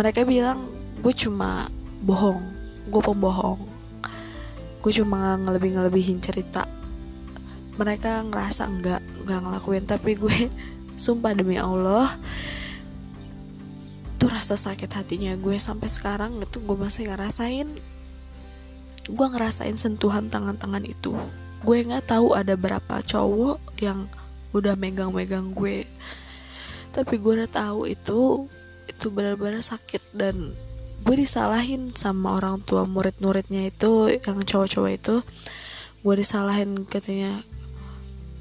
Mereka 0.00 0.24
bilang 0.24 0.72
gue 1.04 1.12
cuma 1.12 1.68
bohong 2.00 2.40
gue 2.88 3.02
pembohong. 3.04 3.60
Gue 4.80 4.92
cuma 4.96 5.36
ngelebih 5.36 5.76
ngelebihin 5.76 6.24
cerita. 6.24 6.64
Mereka 7.76 8.32
ngerasa 8.32 8.64
enggak 8.64 9.04
enggak 9.24 9.40
ngelakuin 9.44 9.84
tapi 9.84 10.16
gue 10.16 10.48
sumpah 11.04 11.36
demi 11.36 11.60
Allah 11.60 12.16
itu 14.20 14.28
rasa 14.28 14.52
sakit 14.52 14.92
hatinya 15.00 15.32
gue 15.40 15.56
sampai 15.56 15.88
sekarang 15.88 16.44
itu 16.44 16.60
gue 16.60 16.76
masih 16.76 17.08
ngerasain. 17.08 17.72
Gue 19.08 19.26
ngerasain 19.32 19.80
sentuhan 19.80 20.28
tangan-tangan 20.28 20.84
itu. 20.84 21.16
Gue 21.64 21.80
nggak 21.80 22.12
tahu 22.12 22.36
ada 22.36 22.52
berapa 22.52 23.00
cowok 23.00 23.80
yang 23.80 24.12
udah 24.52 24.76
megang-megang 24.76 25.56
gue. 25.56 25.88
Tapi 26.92 27.16
gue 27.16 27.32
udah 27.32 27.48
tahu 27.48 27.88
itu 27.88 28.44
itu 28.92 29.06
benar-benar 29.08 29.64
sakit 29.64 30.12
dan 30.12 30.52
gue 31.00 31.16
disalahin 31.16 31.96
sama 31.96 32.36
orang 32.36 32.60
tua 32.60 32.84
murid-muridnya 32.84 33.72
itu 33.72 34.20
yang 34.20 34.36
cowok-cowok 34.44 34.92
itu. 35.00 35.24
Gue 36.04 36.14
disalahin 36.20 36.84
katanya. 36.84 37.40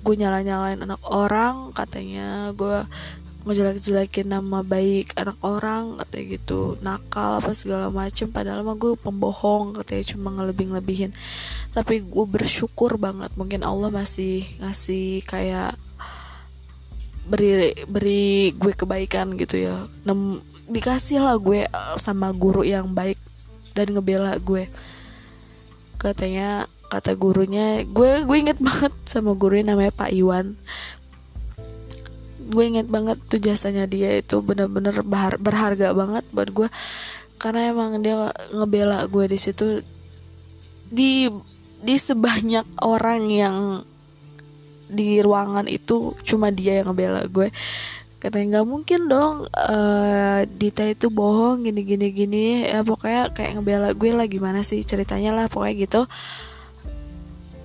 Gue 0.03 0.19
nyala-nyalain 0.19 0.83
anak 0.83 0.99
orang 1.07 1.71
katanya. 1.71 2.51
Gue 2.51 2.83
ngejelek-jelekin 3.49 4.29
nama 4.29 4.61
baik 4.61 5.17
anak 5.17 5.41
orang 5.41 5.97
katanya 5.97 6.25
gitu. 6.37 6.77
Nakal 6.85 7.41
apa 7.41 7.51
segala 7.57 7.89
macem 7.89 8.29
padahal 8.29 8.61
mah 8.61 8.77
gue 8.77 8.93
pembohong 8.93 9.81
katanya 9.81 10.03
cuma 10.13 10.29
ngelebih-lebihin. 10.37 11.17
Tapi 11.73 12.05
gue 12.05 12.25
bersyukur 12.29 13.01
banget 13.01 13.33
mungkin 13.33 13.65
Allah 13.65 13.89
masih 13.89 14.45
ngasih 14.61 15.25
kayak 15.25 15.73
beri 17.25 17.73
beri 17.89 18.53
gue 18.53 18.73
kebaikan 18.77 19.33
gitu 19.33 19.57
ya. 19.57 19.89
Nem, 20.05 20.37
dikasih 20.69 21.25
lah 21.25 21.41
gue 21.41 21.65
eh, 21.65 21.95
sama 21.97 22.29
guru 22.29 22.61
yang 22.61 22.93
baik 22.93 23.17
dan 23.73 23.89
ngebela 23.89 24.37
gue 24.37 24.69
katanya 25.99 26.69
kata 26.89 27.13
gurunya 27.13 27.85
gue 27.85 28.25
gue 28.25 28.37
inget 28.37 28.57
banget 28.67 28.93
sama 29.05 29.37
gurunya 29.37 29.73
namanya 29.73 29.93
Pak 29.93 30.09
Iwan 30.09 30.57
gue 32.49 32.63
inget 32.65 32.89
banget 32.89 33.21
tuh 33.29 33.37
jasanya 33.37 33.85
dia 33.85 34.17
itu 34.17 34.41
bener-bener 34.41 35.05
berharga 35.37 35.93
banget 35.93 36.25
buat 36.33 36.49
gue. 36.49 36.69
Karena 37.39 37.71
emang 37.71 38.01
dia 38.01 38.33
ngebela 38.51 39.05
gue 39.07 39.25
di 39.29 39.37
situ. 39.39 39.85
Di 40.89 41.29
di 41.79 41.95
sebanyak 41.95 42.83
orang 42.83 43.21
yang 43.31 43.57
di 44.89 45.21
ruangan 45.21 45.69
itu 45.69 46.17
cuma 46.25 46.49
dia 46.49 46.81
yang 46.81 46.91
ngebela 46.91 47.29
gue. 47.29 47.53
Katanya 48.19 48.59
nggak 48.59 48.67
mungkin 48.67 49.07
dong 49.07 49.47
uh, 49.47 50.43
Dita 50.43 50.83
itu 50.83 51.07
bohong 51.07 51.63
gini 51.63 51.87
gini 51.87 52.07
gini. 52.11 52.45
Ya 52.67 52.83
pokoknya 52.83 53.31
kayak 53.31 53.61
ngebela 53.61 53.95
gue 53.95 54.11
lah 54.11 54.27
gimana 54.27 54.59
sih 54.65 54.83
ceritanya 54.83 55.31
lah 55.31 55.45
pokoknya 55.47 55.75
gitu. 55.85 56.01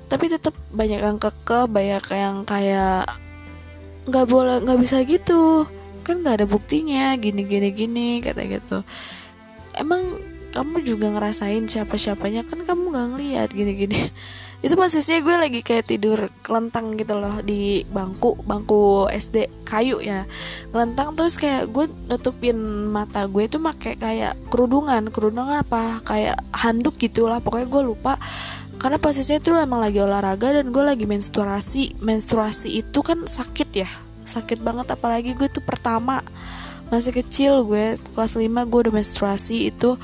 Tapi 0.06 0.24
tetap 0.30 0.54
banyak 0.70 1.00
yang 1.02 1.18
keke 1.18 1.66
banyak 1.66 2.04
yang 2.14 2.46
kayak 2.46 3.23
nggak 4.08 4.26
boleh 4.28 4.56
nggak 4.64 4.80
bisa 4.80 5.02
gitu. 5.04 5.68
Kan 6.04 6.20
nggak 6.20 6.44
ada 6.44 6.46
buktinya 6.48 7.16
gini 7.16 7.44
gini 7.44 7.68
gini 7.72 8.08
kata 8.20 8.44
gitu. 8.44 8.84
Emang 9.74 10.20
kamu 10.54 10.86
juga 10.86 11.10
ngerasain 11.10 11.66
siapa 11.66 11.98
siapanya 11.98 12.46
kan 12.46 12.62
kamu 12.62 12.94
nggak 12.94 13.08
ngeliat 13.16 13.48
gini 13.50 13.72
gini. 13.74 13.98
Itu 14.64 14.80
posisinya 14.80 15.20
gue 15.20 15.36
lagi 15.36 15.60
kayak 15.60 15.92
tidur 15.92 16.32
kelentang 16.40 16.96
gitu 16.96 17.20
loh 17.20 17.44
di 17.44 17.84
bangku 17.84 18.40
bangku 18.48 19.12
SD 19.12 19.66
kayu 19.68 20.00
ya. 20.00 20.24
Kelentang 20.72 21.12
terus 21.12 21.36
kayak 21.36 21.68
gue 21.68 21.84
nutupin 22.08 22.56
mata 22.88 23.28
gue 23.28 23.44
itu 23.44 23.60
pakai 23.60 24.00
kayak 24.00 24.40
kerudungan. 24.48 25.12
Kerudungan 25.12 25.60
apa? 25.60 26.00
Kayak 26.00 26.40
handuk 26.56 26.96
gitulah 26.96 27.44
pokoknya 27.44 27.68
gue 27.68 27.82
lupa 27.84 28.16
karena 28.84 29.00
posisinya 29.00 29.40
tuh 29.40 29.56
emang 29.56 29.80
lagi 29.80 29.96
olahraga 29.96 30.60
dan 30.60 30.68
gue 30.68 30.84
lagi 30.84 31.08
menstruasi. 31.08 31.96
Menstruasi 32.04 32.84
itu 32.84 33.00
kan 33.00 33.24
sakit 33.24 33.68
ya. 33.72 33.88
Sakit 34.28 34.60
banget 34.60 34.92
apalagi 34.92 35.32
gue 35.32 35.48
tuh 35.48 35.64
pertama 35.64 36.20
masih 36.92 37.16
kecil 37.16 37.64
gue 37.64 37.96
kelas 38.12 38.36
5 38.36 38.44
gue 38.44 38.80
udah 38.84 38.92
menstruasi 38.92 39.72
itu. 39.72 39.96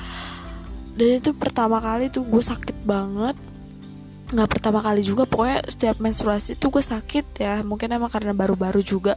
Dan 0.97 1.21
itu 1.21 1.29
pertama 1.37 1.77
kali 1.77 2.09
tuh 2.09 2.25
gue 2.25 2.41
sakit 2.41 2.81
banget. 2.81 3.37
Nggak 4.33 4.49
pertama 4.49 4.81
kali 4.81 5.05
juga 5.05 5.29
pokoknya 5.29 5.61
setiap 5.69 6.01
menstruasi 6.01 6.57
tuh 6.57 6.73
gue 6.73 6.81
sakit 6.81 7.37
ya. 7.37 7.61
Mungkin 7.61 7.85
emang 7.85 8.09
karena 8.09 8.33
baru-baru 8.33 8.81
juga 8.81 9.13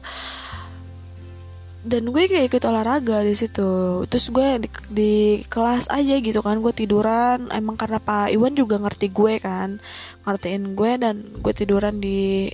dan 1.85 2.09
gue 2.09 2.25
kayak 2.25 2.49
ikut 2.49 2.64
olahraga 2.64 3.21
di 3.21 3.37
situ. 3.37 4.03
Terus 4.09 4.33
gue 4.33 4.49
di, 4.64 4.69
di 4.88 5.14
kelas 5.53 5.93
aja 5.93 6.17
gitu 6.17 6.41
kan 6.41 6.64
gue 6.64 6.73
tiduran. 6.73 7.53
Emang 7.53 7.76
karena 7.76 8.00
Pak 8.00 8.33
Iwan 8.33 8.57
juga 8.57 8.81
ngerti 8.81 9.12
gue 9.12 9.37
kan 9.37 9.79
ngertiin 10.25 10.73
gue 10.73 10.93
dan 10.97 11.17
gue 11.45 11.53
tiduran 11.53 12.00
di 12.00 12.49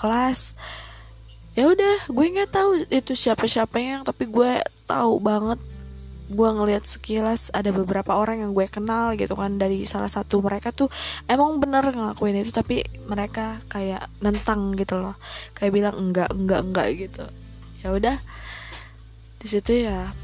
kelas. 0.00 0.56
Ya 1.52 1.68
udah 1.68 2.08
gue 2.08 2.26
nggak 2.32 2.48
tahu 2.48 2.88
itu 2.88 3.12
siapa 3.12 3.44
siapa 3.44 3.76
yang 3.76 4.08
tapi 4.08 4.24
gue 4.24 4.64
tahu 4.88 5.20
banget. 5.20 5.60
Gue 6.32 6.48
ngelihat 6.48 6.88
sekilas 6.88 7.52
ada 7.52 7.68
beberapa 7.76 8.16
orang 8.16 8.40
yang 8.40 8.56
gue 8.56 8.64
kenal 8.72 9.12
gitu 9.20 9.36
kan 9.36 9.60
dari 9.60 9.84
salah 9.84 10.08
satu 10.08 10.40
mereka 10.40 10.72
tuh 10.72 10.88
emang 11.28 11.60
bener 11.60 11.84
ngelakuin 11.92 12.40
itu 12.40 12.56
tapi 12.56 12.80
mereka 13.04 13.60
kayak 13.68 14.08
nentang 14.24 14.72
gitu 14.80 14.96
loh. 14.96 15.20
Kayak 15.52 15.72
bilang 15.76 15.96
enggak 16.08 16.32
enggak 16.32 16.60
enggak 16.64 16.88
gitu. 16.96 17.24
Ya 17.84 17.92
udah 17.92 18.16
di 19.42 19.46
situ 19.50 19.82
ya 19.82 20.14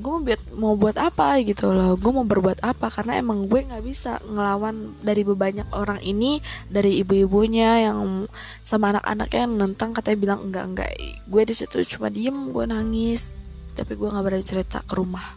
gue 0.00 0.10
mau 0.10 0.22
buat 0.22 0.42
mau 0.54 0.74
buat 0.78 0.96
apa 0.96 1.42
gitu 1.42 1.74
loh. 1.74 1.98
Gue 1.98 2.12
mau 2.14 2.24
berbuat 2.24 2.62
apa 2.62 2.88
karena 2.88 3.18
emang 3.18 3.50
gue 3.50 3.60
nggak 3.66 3.84
bisa 3.84 4.22
ngelawan 4.24 4.94
dari 5.02 5.26
banyak 5.26 5.68
orang 5.74 6.00
ini 6.00 6.38
dari 6.70 7.02
ibu-ibunya 7.02 7.90
yang 7.90 8.30
sama 8.64 8.94
anak-anaknya 8.96 9.40
yang 9.44 9.54
nentang 9.58 9.90
katanya 9.92 10.18
bilang 10.18 10.40
enggak 10.48 10.64
enggak 10.70 10.90
gue 11.26 11.42
di 11.42 11.54
situ 11.54 11.76
cuma 11.96 12.08
diem 12.08 12.54
gue 12.54 12.64
nangis. 12.64 13.34
Tapi 13.74 13.92
gue 13.98 14.08
nggak 14.08 14.24
berani 14.24 14.44
cerita 14.46 14.80
ke 14.86 14.94
rumah. 14.96 15.36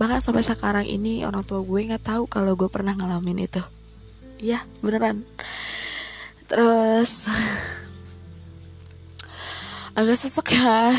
Bahkan 0.00 0.18
sampai 0.18 0.42
sekarang 0.42 0.86
ini 0.88 1.22
orang 1.22 1.46
tua 1.46 1.62
gue 1.62 1.80
nggak 1.86 2.04
tahu 2.04 2.26
kalau 2.26 2.58
gue 2.58 2.66
pernah 2.66 2.96
ngalamin 2.96 3.46
itu. 3.46 3.62
Ya 4.40 4.66
beneran. 4.82 5.22
Terus 6.48 7.28
agak 9.94 10.18
sesek 10.18 10.58
ya. 10.58 10.90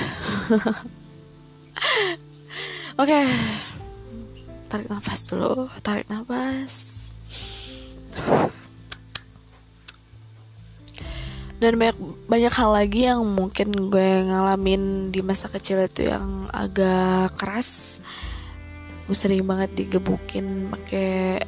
Oke. 2.96 3.12
Okay. 3.12 3.28
tarik 4.72 4.88
nafas 4.88 5.28
dulu. 5.28 5.68
Tarik 5.84 6.08
nafas. 6.08 7.08
Dan 11.60 11.80
banyak 11.80 11.96
banyak 12.28 12.54
hal 12.56 12.72
lagi 12.72 13.08
yang 13.08 13.24
mungkin 13.24 13.92
gue 13.92 14.28
ngalamin 14.28 15.12
di 15.12 15.20
masa 15.24 15.48
kecil 15.52 15.84
itu 15.84 16.08
yang 16.08 16.48
agak 16.52 17.36
keras. 17.36 18.00
Gue 19.08 19.16
sering 19.16 19.44
banget 19.44 19.76
digebukin 19.76 20.72
pakai 20.72 21.44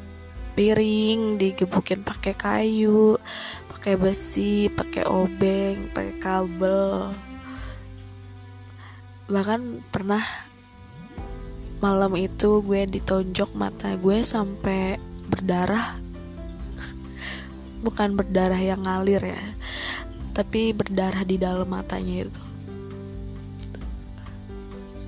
piring 0.58 1.38
digebukin 1.38 2.02
pakai 2.02 2.34
kayu 2.34 3.22
pakai 3.70 3.94
besi 3.94 4.66
pakai 4.74 5.06
obeng 5.06 5.94
pakai 5.94 6.18
kabel 6.18 7.14
bahkan 9.28 9.84
pernah 9.92 10.24
malam 11.84 12.16
itu 12.18 12.64
gue 12.66 12.88
ditonjok 12.90 13.54
mata 13.54 13.94
gue 13.96 14.24
sampai 14.24 14.98
berdarah. 15.28 15.94
Bukan 17.86 18.18
berdarah 18.18 18.60
yang 18.60 18.82
ngalir 18.84 19.24
ya 19.24 19.44
tapi 20.38 20.70
berdarah 20.70 21.26
di 21.26 21.42
dalam 21.42 21.66
matanya 21.66 22.30
itu. 22.30 22.42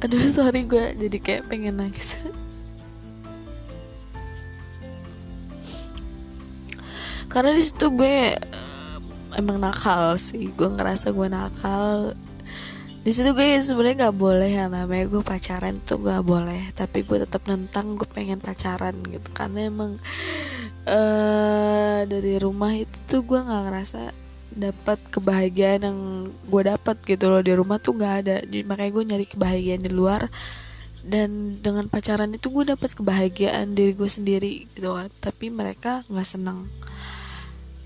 Aduh 0.01 0.25
sorry 0.25 0.65
gue 0.65 0.97
jadi 0.97 1.17
kayak 1.21 1.45
pengen 1.45 1.77
nangis. 1.77 2.17
Karena 7.29 7.53
di 7.53 7.61
situ 7.61 7.93
gue 7.93 8.33
emang 9.37 9.61
nakal 9.61 10.17
sih. 10.17 10.49
Gue 10.57 10.73
ngerasa 10.73 11.13
gue 11.13 11.29
nakal 11.29 12.17
di 12.99 13.15
situ 13.15 13.31
gue 13.31 13.63
sebenarnya 13.63 14.11
nggak 14.11 14.17
boleh 14.19 14.51
ya 14.51 14.67
namanya 14.67 15.07
gue 15.07 15.23
pacaran 15.23 15.79
tuh 15.87 16.03
gak 16.03 16.19
boleh. 16.19 16.75
Tapi 16.75 17.07
gue 17.07 17.23
tetap 17.23 17.47
nentang 17.47 17.95
gue 17.95 18.03
pengen 18.05 18.43
pacaran 18.43 18.95
gitu. 19.07 19.29
Karena 19.31 19.71
emang 19.71 19.95
uh, 20.83 22.03
dari 22.03 22.35
rumah 22.43 22.75
itu 22.75 22.97
tuh 23.07 23.23
gue 23.23 23.39
nggak 23.39 23.63
ngerasa 23.71 24.01
dapat 24.49 24.99
kebahagiaan 25.15 25.81
yang 25.87 25.99
gue 26.27 26.61
dapat 26.67 26.99
gitu 27.07 27.31
loh. 27.31 27.39
Di 27.39 27.55
rumah 27.55 27.79
tuh 27.79 27.95
nggak 27.95 28.15
ada. 28.27 28.37
Jadi 28.43 28.67
makanya 28.67 28.91
gue 28.91 29.03
nyari 29.15 29.25
kebahagiaan 29.31 29.83
di 29.87 29.91
luar. 29.95 30.27
Dan 30.99 31.63
dengan 31.63 31.87
pacaran 31.87 32.35
itu 32.35 32.51
gue 32.51 32.75
dapat 32.75 32.91
kebahagiaan 32.91 33.71
diri 33.79 33.95
gue 33.95 34.11
sendiri 34.11 34.67
gitu 34.75 34.99
kan. 34.99 35.07
Tapi 35.23 35.47
mereka 35.47 36.03
nggak 36.11 36.27
seneng. 36.27 36.67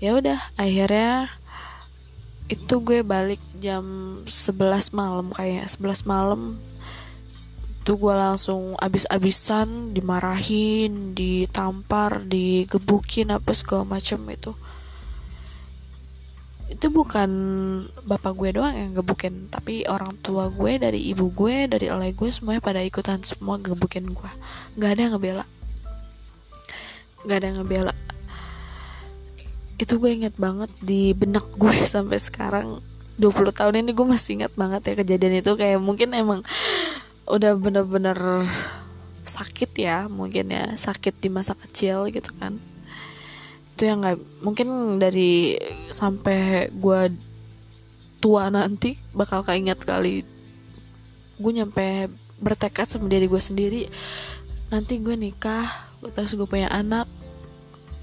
Ya 0.02 0.18
udah 0.18 0.42
akhirnya 0.58 1.30
itu 2.44 2.74
gue 2.84 3.00
balik 3.00 3.40
jam 3.56 4.16
11 4.28 4.92
malam 4.92 5.32
kayak 5.32 5.64
11 5.64 6.04
malam 6.04 6.60
tuh 7.84 8.00
gue 8.00 8.14
langsung 8.16 8.76
abis-abisan 8.80 9.92
dimarahin 9.92 11.12
ditampar 11.12 12.24
digebukin 12.24 13.32
apa 13.32 13.52
segala 13.52 13.84
macem 13.84 14.20
itu. 14.32 14.56
Itu 16.64 16.88
bukan 16.88 17.30
bapak 18.08 18.32
gue 18.40 18.56
doang 18.56 18.72
yang 18.72 18.96
gebukin 18.96 19.52
tapi 19.52 19.84
orang 19.84 20.16
tua 20.24 20.48
gue 20.48 20.80
dari 20.80 21.12
ibu 21.12 21.28
gue 21.28 21.68
dari 21.68 21.92
oleh 21.92 22.16
gue 22.16 22.32
semuanya 22.32 22.64
pada 22.64 22.80
ikutan 22.80 23.20
semua 23.20 23.60
gebukin 23.60 24.16
gue. 24.16 24.30
Nggak 24.80 24.90
ada 24.96 25.00
yang 25.00 25.12
ngebela. 25.16 25.44
Nggak 27.24 27.36
ada 27.36 27.46
yang 27.52 27.58
ngebela 27.60 27.94
itu 29.74 29.98
gue 29.98 30.10
inget 30.10 30.34
banget 30.38 30.70
di 30.78 31.10
benak 31.14 31.46
gue 31.58 31.74
sampai 31.94 32.18
sekarang. 32.18 32.80
20 33.14 33.54
tahun 33.54 33.74
ini 33.86 33.90
gue 33.94 34.06
masih 34.06 34.42
ingat 34.42 34.52
banget 34.58 34.82
ya 34.90 34.94
kejadian 34.98 35.38
itu. 35.38 35.54
Kayak 35.54 35.78
mungkin 35.82 36.10
emang 36.14 36.40
udah 37.30 37.54
bener-bener 37.54 38.18
sakit 39.22 39.70
ya 39.78 40.10
mungkin 40.10 40.50
ya. 40.50 40.74
Sakit 40.74 41.22
di 41.22 41.30
masa 41.30 41.54
kecil 41.54 42.10
gitu 42.10 42.30
kan. 42.38 42.58
Itu 43.74 43.86
yang 43.86 44.02
nggak 44.02 44.18
mungkin 44.42 44.98
dari 44.98 45.58
sampai 45.90 46.70
gue 46.74 47.14
tua 48.18 48.50
nanti 48.50 48.98
bakal 49.14 49.46
keinget 49.46 49.78
kali. 49.82 50.26
Gue 51.38 51.52
nyampe 51.54 52.10
bertekad 52.42 52.90
sama 52.90 53.06
diri 53.06 53.30
gue 53.30 53.42
sendiri. 53.42 53.82
Nanti 54.74 54.98
gue 54.98 55.14
nikah 55.14 55.70
terus 56.12 56.34
gue 56.34 56.44
punya 56.44 56.68
anak 56.68 57.06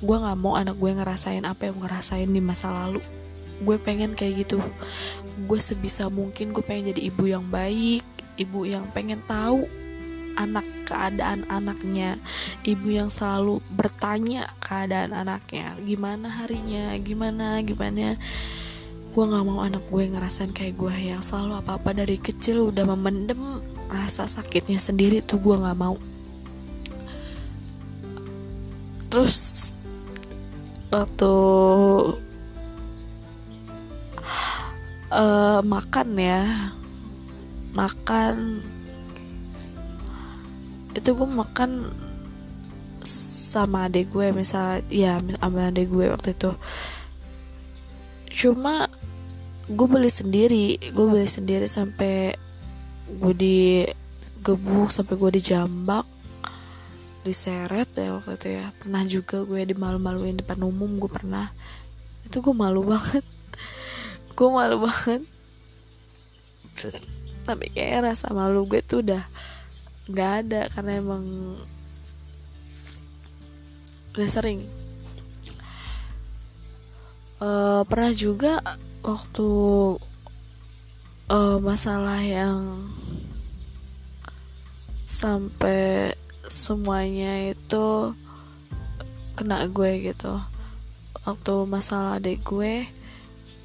gue 0.02 0.18
nggak 0.18 0.38
mau 0.42 0.58
anak 0.58 0.76
gue 0.82 0.92
ngerasain 0.92 1.46
apa 1.46 1.70
yang 1.70 1.78
ngerasain 1.80 2.30
di 2.30 2.42
masa 2.42 2.74
lalu. 2.74 3.02
Gue 3.62 3.78
pengen 3.78 4.18
kayak 4.18 4.50
gitu. 4.50 4.58
Gue 5.46 5.62
sebisa 5.62 6.10
mungkin 6.10 6.52
gue 6.52 6.66
pengen 6.66 6.92
jadi 6.92 7.02
ibu 7.08 7.30
yang 7.30 7.46
baik 7.48 8.02
ibu 8.40 8.66
yang 8.66 8.88
pengen 8.90 9.20
tahu 9.30 9.68
anak 10.40 10.66
keadaan 10.88 11.44
anaknya. 11.52 12.18
Ibu 12.64 12.88
yang 12.90 13.10
selalu 13.12 13.60
bertanya 13.70 14.50
keadaan 14.64 15.14
anaknya. 15.14 15.76
Gimana 15.84 16.28
harinya? 16.42 16.96
Gimana? 16.98 17.60
Gimana? 17.62 18.16
Gue 19.12 19.24
nggak 19.28 19.44
mau 19.44 19.60
anak 19.62 19.84
gue 19.92 20.04
ngerasain 20.08 20.56
kayak 20.56 20.80
gue 20.80 20.94
yang 20.96 21.20
selalu 21.20 21.60
apa 21.60 21.76
apa 21.76 21.92
dari 21.92 22.16
kecil 22.16 22.72
udah 22.72 22.88
memendem 22.96 23.60
rasa 23.92 24.24
sakitnya 24.24 24.80
sendiri 24.80 25.20
tuh 25.20 25.38
gue 25.44 25.56
nggak 25.60 25.78
mau. 25.78 26.00
Terus 29.12 29.71
waktu 30.92 31.34
uh, 35.10 35.60
makan 35.64 36.10
ya. 36.20 36.44
Makan 37.72 38.60
itu 40.92 41.10
gue 41.16 41.24
makan 41.24 41.88
sama 43.52 43.88
adik 43.88 44.12
gue 44.12 44.36
misal 44.36 44.84
ya 44.92 45.24
sama 45.40 45.72
adik 45.72 45.88
gue 45.88 46.12
waktu 46.12 46.36
itu. 46.36 46.52
Cuma 48.28 48.92
gue 49.72 49.88
beli 49.88 50.12
sendiri. 50.12 50.76
Gue 50.92 51.06
beli 51.08 51.28
sendiri 51.32 51.68
sampai 51.72 52.36
gue 53.12 53.34
digebuk 53.36 54.92
sampai 54.92 55.16
gue 55.16 55.32
dijambak 55.40 56.04
diseret 57.22 57.90
ya 57.94 58.18
waktu 58.18 58.34
itu 58.38 58.48
ya. 58.58 58.66
Pernah 58.82 59.04
juga 59.06 59.38
gue 59.46 59.62
dimalu-maluin 59.64 60.42
depan 60.42 60.60
umum 60.66 60.98
gue 60.98 61.12
pernah. 61.12 61.54
Itu 62.26 62.42
gue 62.42 62.56
malu 62.56 62.86
banget. 62.94 63.26
Gue 64.34 64.50
malu 64.50 64.86
banget. 64.86 65.22
Tapi 67.46 67.66
kayak 67.74 68.14
rasa 68.14 68.34
malu 68.34 68.66
gue 68.66 68.82
tuh 68.82 69.06
udah 69.06 69.24
nggak 70.10 70.32
ada 70.46 70.62
karena 70.74 70.92
emang 70.98 71.24
udah 74.18 74.30
sering. 74.30 74.66
Uh, 77.42 77.82
pernah 77.90 78.14
juga 78.14 78.62
waktu 79.02 79.50
uh, 81.32 81.58
masalah 81.58 82.22
yang 82.22 82.92
sampai 85.08 86.14
semuanya 86.52 87.56
itu 87.56 88.12
kena 89.40 89.64
gue 89.72 90.12
gitu. 90.12 90.36
Waktu 91.24 91.54
masalah 91.64 92.20
adik 92.20 92.44
gue 92.44 92.92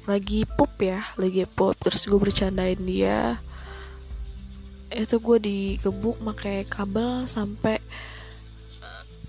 lagi 0.07 0.47
pup 0.47 0.71
ya 0.79 1.03
lagi 1.19 1.43
pup. 1.43 1.75
Terus 1.83 2.07
gue 2.07 2.15
bercandain 2.15 2.79
dia. 2.79 3.43
Itu 4.87 5.19
gue 5.19 5.37
digebuk 5.43 6.23
pakai 6.23 6.63
kabel 6.63 7.27
sampai 7.27 7.83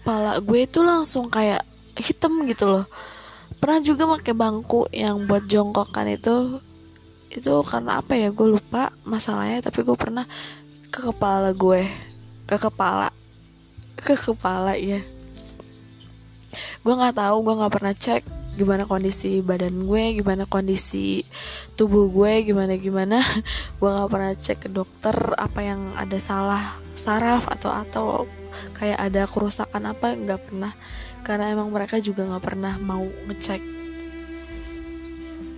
pala 0.06 0.38
gue 0.38 0.64
itu 0.64 0.80
langsung 0.86 1.26
kayak 1.26 1.66
hitam 1.98 2.46
gitu 2.46 2.70
loh. 2.70 2.86
Pernah 3.58 3.82
juga 3.82 4.06
pakai 4.06 4.38
bangku 4.38 4.86
yang 4.94 5.26
buat 5.26 5.50
jongkokan 5.50 6.14
itu. 6.14 6.62
Itu 7.34 7.66
karena 7.66 7.98
apa 7.98 8.14
ya? 8.14 8.30
Gue 8.30 8.54
lupa 8.54 8.94
masalahnya 9.02 9.66
tapi 9.66 9.82
gue 9.82 9.98
pernah 9.98 10.24
ke 10.88 11.10
kepala 11.10 11.52
gue 11.52 11.84
ke 12.48 12.56
kepala 12.56 13.12
ke 14.08 14.16
kepala 14.16 14.72
ya 14.80 15.04
gue 16.80 16.94
nggak 16.96 17.20
tahu 17.20 17.36
gue 17.44 17.54
nggak 17.60 17.74
pernah 17.76 17.92
cek 17.92 18.22
gimana 18.56 18.88
kondisi 18.88 19.44
badan 19.44 19.84
gue 19.84 20.18
gimana 20.18 20.48
kondisi 20.48 21.22
tubuh 21.78 22.10
gue 22.10 22.42
gimana 22.42 22.74
gimana. 22.74 23.22
Gue 23.78 23.86
nggak 23.86 24.10
pernah 24.10 24.34
cek 24.34 24.58
ke 24.66 24.68
dokter 24.68 25.14
apa 25.38 25.62
yang 25.62 25.94
ada 25.94 26.18
salah 26.18 26.74
saraf 26.98 27.46
atau 27.46 27.70
atau 27.70 28.06
kayak 28.74 28.98
ada 28.98 29.22
kerusakan 29.30 29.94
apa 29.94 30.18
nggak 30.18 30.50
pernah. 30.50 30.74
Karena 31.22 31.54
emang 31.54 31.70
mereka 31.70 32.02
juga 32.02 32.26
nggak 32.26 32.42
pernah 32.42 32.74
mau 32.82 33.06
ngecek. 33.06 33.62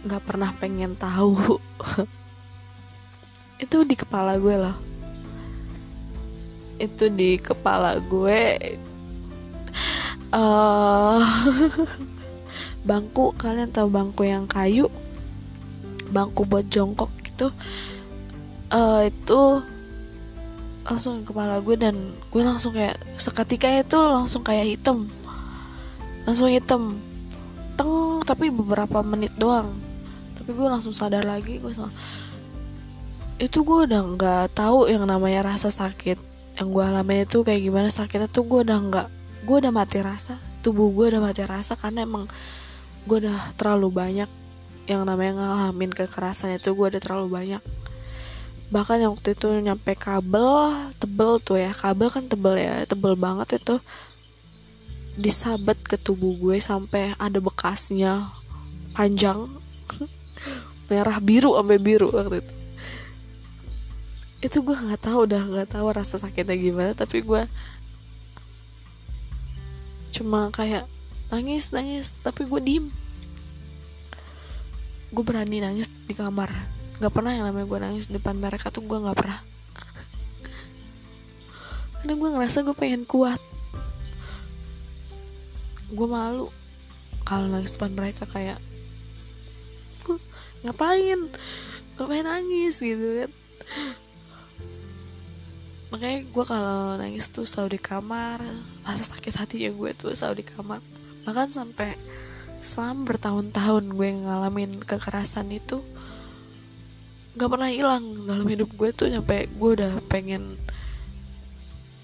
Nggak 0.05 0.23
pernah 0.29 0.53
pengen 0.61 0.93
tahu. 0.93 1.57
Itu 3.65 3.89
di 3.89 3.97
kepala 3.97 4.37
gue 4.37 4.57
loh 4.61 4.90
itu 6.81 7.13
di 7.13 7.37
kepala 7.37 8.01
gue 8.01 8.57
uh, 10.33 11.21
bangku. 12.89 13.37
Kalian 13.37 13.69
tahu 13.71 13.93
bangku 13.93 14.25
yang 14.25 14.49
kayu? 14.49 14.89
Bangku 16.11 16.49
buat 16.49 16.67
jongkok 16.73 17.13
gitu. 17.23 17.53
Uh, 18.73 19.07
itu 19.07 19.61
langsung 20.89 21.23
kepala 21.23 21.61
gue 21.61 21.77
dan 21.77 21.95
gue 22.33 22.43
langsung 22.43 22.73
kayak 22.73 22.97
seketika 23.21 23.69
itu 23.69 24.01
langsung 24.01 24.41
kayak 24.41 24.67
hitam. 24.67 25.07
Langsung 26.25 26.49
hitam. 26.49 26.97
Teng 27.77 28.25
tapi 28.25 28.49
beberapa 28.49 29.05
menit 29.05 29.37
doang. 29.37 29.77
Tapi 30.41 30.51
gue 30.57 30.67
langsung 30.67 30.97
sadar 30.97 31.29
lagi 31.29 31.61
gue 31.61 31.73
itu 33.41 33.65
gue 33.65 33.89
udah 33.89 34.03
nggak 34.05 34.45
tahu 34.53 34.93
yang 34.93 35.09
namanya 35.09 35.57
rasa 35.57 35.73
sakit 35.73 36.30
yang 36.61 36.77
gue 36.77 36.85
alami 36.85 37.25
itu 37.25 37.41
kayak 37.41 37.65
gimana 37.65 37.89
sakitnya 37.89 38.29
tuh 38.29 38.45
gue 38.45 38.61
udah 38.69 38.79
nggak 38.85 39.09
gue 39.49 39.57
udah 39.65 39.73
mati 39.73 40.05
rasa. 40.05 40.37
Tubuh 40.61 40.93
gue 40.93 41.17
udah 41.17 41.25
mati 41.25 41.41
rasa 41.49 41.73
karena 41.73 42.05
emang 42.05 42.29
gue 43.09 43.17
udah 43.17 43.57
terlalu 43.57 43.89
banyak 43.89 44.29
yang 44.85 45.09
namanya 45.09 45.41
ngalamin 45.41 45.89
kekerasan 45.89 46.53
itu 46.53 46.77
gue 46.77 46.87
udah 46.93 47.01
terlalu 47.01 47.33
banyak. 47.33 47.63
Bahkan 48.69 48.97
yang 49.01 49.17
waktu 49.17 49.33
itu 49.33 49.49
nyampe 49.57 49.97
kabel 49.97 50.77
tebel 51.01 51.41
tuh 51.41 51.57
ya. 51.57 51.73
Kabel 51.73 52.13
kan 52.13 52.29
tebel 52.29 52.61
ya 52.61 52.85
tebel 52.85 53.17
banget 53.17 53.57
itu. 53.57 53.81
Disabet 55.17 55.81
ke 55.81 55.97
tubuh 55.97 56.37
gue 56.37 56.61
sampai 56.61 57.17
ada 57.17 57.41
bekasnya 57.41 58.37
panjang. 58.93 59.49
Merah 60.93 61.17
biru 61.25 61.57
sampai 61.57 61.81
biru 61.81 62.13
waktu 62.13 62.45
itu 62.45 62.60
itu 64.41 64.65
gue 64.65 64.73
nggak 64.73 65.05
tahu 65.05 65.29
udah 65.29 65.43
nggak 65.53 65.69
tahu 65.77 65.87
rasa 65.93 66.17
sakitnya 66.17 66.57
gimana 66.57 66.97
tapi 66.97 67.21
gue 67.21 67.45
cuma 70.17 70.49
kayak 70.49 70.89
nangis 71.29 71.71
nangis 71.71 72.17
tapi 72.25 72.49
gue 72.49 72.61
diem. 72.61 72.87
Gue 75.13 75.25
berani 75.25 75.61
nangis 75.61 75.93
di 76.09 76.17
kamar. 76.17 76.51
Nggak 76.99 77.13
pernah 77.13 77.33
yang 77.37 77.45
namanya 77.53 77.67
gue 77.69 77.79
nangis 77.79 78.05
di 78.09 78.17
depan 78.17 78.41
mereka 78.41 78.73
tuh 78.73 78.83
gue 78.85 78.99
nggak 78.99 79.19
pernah. 79.19 79.41
Karena 82.01 82.15
gue 82.17 82.29
ngerasa 82.33 82.65
gue 82.65 82.77
pengen 82.77 83.05
kuat. 83.05 83.39
Gue 85.93 86.09
malu 86.09 86.49
kalau 87.29 87.47
nangis 87.47 87.77
depan 87.77 87.93
mereka 87.93 88.25
kayak 88.25 88.59
ngapain? 90.65 91.29
Ngapain 92.01 92.25
nangis? 92.25 92.81
Gitu 92.81 93.05
kan 93.05 93.31
makanya 95.91 96.23
gue 96.23 96.45
kalau 96.47 96.95
nangis 96.97 97.27
tuh 97.29 97.43
selalu 97.43 97.77
di 97.77 97.81
kamar. 97.83 98.39
Rasa 98.87 99.15
sakit 99.15 99.35
hatinya 99.35 99.71
gue 99.75 99.91
tuh 99.95 100.15
selalu 100.15 100.43
di 100.43 100.47
kamar. 100.47 100.79
Bahkan 101.27 101.49
sampai 101.51 101.99
selama 102.63 103.11
bertahun-tahun 103.11 103.85
gue 103.91 104.09
ngalamin 104.23 104.81
kekerasan 104.85 105.51
itu 105.51 105.83
nggak 107.35 107.51
pernah 107.51 107.71
hilang 107.73 108.05
dalam 108.29 108.45
hidup 108.45 108.69
gue 108.77 108.91
tuh 108.93 109.09
nyampe 109.09 109.49
gue 109.49 109.71
udah 109.81 110.03
pengen 110.11 110.61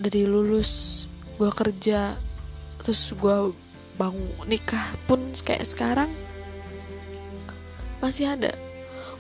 dari 0.01 0.25
lulus 0.25 1.05
gue 1.37 1.51
kerja 1.53 2.17
terus 2.81 3.13
gue 3.13 3.53
bangun 4.01 4.33
nikah 4.49 4.97
pun 5.05 5.33
kayak 5.41 5.65
sekarang 5.65 6.11
masih 8.03 8.35
ada. 8.35 8.53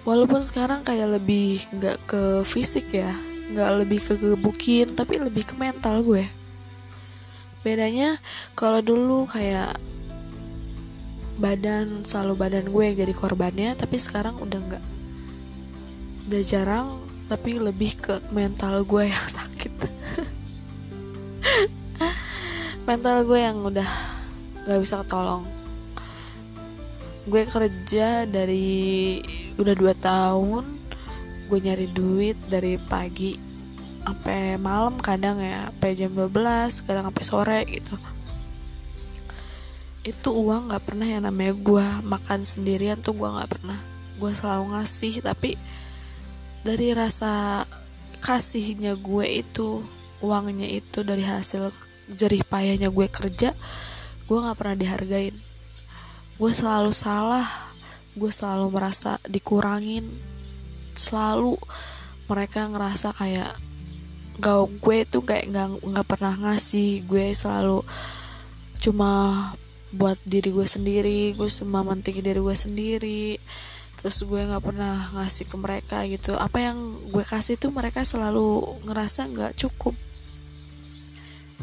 Walaupun 0.06 0.38
sekarang 0.38 0.86
kayak 0.86 1.18
lebih 1.18 1.66
nggak 1.74 1.98
ke 2.06 2.22
fisik 2.46 2.86
ya 2.94 3.10
nggak 3.46 3.70
lebih 3.82 4.00
ke 4.02 4.14
gebukin 4.18 4.94
tapi 4.98 5.22
lebih 5.22 5.46
ke 5.46 5.54
mental 5.54 6.02
gue. 6.02 6.26
Bedanya 7.62 8.18
kalau 8.58 8.82
dulu 8.82 9.26
kayak 9.30 9.78
badan 11.36 12.02
selalu 12.08 12.34
badan 12.34 12.66
gue 12.72 12.82
yang 12.82 12.96
jadi 12.96 13.14
korbannya 13.14 13.70
tapi 13.78 13.98
sekarang 13.98 14.38
udah 14.42 14.58
nggak. 14.58 14.84
Udah 16.26 16.42
jarang 16.42 17.06
tapi 17.26 17.58
lebih 17.58 17.98
ke 17.98 18.14
mental 18.34 18.82
gue 18.86 19.04
yang 19.14 19.26
sakit. 19.26 19.74
Mental 22.86 23.26
gue 23.26 23.38
yang 23.42 23.66
udah 23.66 23.90
gak 24.62 24.78
bisa 24.78 25.02
ketolong. 25.02 25.42
Gue 27.26 27.42
kerja 27.42 28.22
dari 28.30 29.18
udah 29.58 29.74
dua 29.74 29.90
tahun 29.98 30.85
gue 31.46 31.58
nyari 31.62 31.86
duit 31.90 32.34
dari 32.50 32.74
pagi 32.76 33.38
sampai 34.06 34.54
malam 34.58 34.98
kadang 35.02 35.42
ya 35.42 35.66
sampai 35.70 35.90
jam 35.98 36.14
12 36.14 36.86
kadang 36.86 37.04
sampai 37.10 37.24
sore 37.26 37.60
gitu. 37.66 37.94
Itu 40.06 40.30
uang 40.30 40.70
nggak 40.70 40.84
pernah 40.86 41.06
yang 41.06 41.26
namanya 41.26 41.54
gue 41.54 41.86
makan 42.06 42.46
sendirian 42.46 43.02
tuh 43.02 43.14
gue 43.18 43.26
nggak 43.26 43.50
pernah. 43.50 43.78
Gue 44.18 44.30
selalu 44.30 44.78
ngasih 44.78 45.22
tapi 45.22 45.58
dari 46.62 46.94
rasa 46.94 47.62
kasihnya 48.22 48.98
gue 48.98 49.26
itu 49.42 49.82
uangnya 50.22 50.66
itu 50.66 51.06
dari 51.06 51.22
hasil 51.22 51.70
jerih 52.10 52.42
payahnya 52.46 52.90
gue 52.90 53.06
kerja 53.10 53.54
gue 54.26 54.38
nggak 54.38 54.58
pernah 54.58 54.76
dihargain. 54.78 55.36
Gue 56.38 56.52
selalu 56.54 56.94
salah 56.94 57.66
gue 58.16 58.32
selalu 58.32 58.72
merasa 58.72 59.20
dikurangin 59.28 60.35
selalu 60.98 61.56
mereka 62.26 62.66
ngerasa 62.66 63.14
kayak 63.14 63.54
gak 64.36 64.68
gue 64.84 64.98
tuh 65.08 65.22
kayak 65.24 65.48
nggak 65.48 65.68
nggak 65.80 66.06
pernah 66.08 66.34
ngasih. 66.36 67.04
Gue 67.06 67.32
selalu 67.32 67.86
cuma 68.82 69.10
buat 69.96 70.20
diri 70.28 70.52
gue 70.52 70.68
sendiri 70.68 71.32
gue 71.32 71.48
cuma 71.48 71.80
mentingin 71.86 72.24
diri 72.24 72.40
gue 72.42 72.56
sendiri. 72.56 73.24
Terus 73.96 74.22
gue 74.28 74.40
nggak 74.44 74.64
pernah 74.64 75.08
ngasih 75.16 75.44
ke 75.48 75.56
mereka 75.56 76.04
gitu. 76.04 76.36
Apa 76.36 76.60
yang 76.60 77.00
gue 77.08 77.24
kasih 77.24 77.56
tuh 77.56 77.72
mereka 77.72 78.04
selalu 78.04 78.80
ngerasa 78.84 79.28
nggak 79.32 79.52
cukup. 79.56 79.96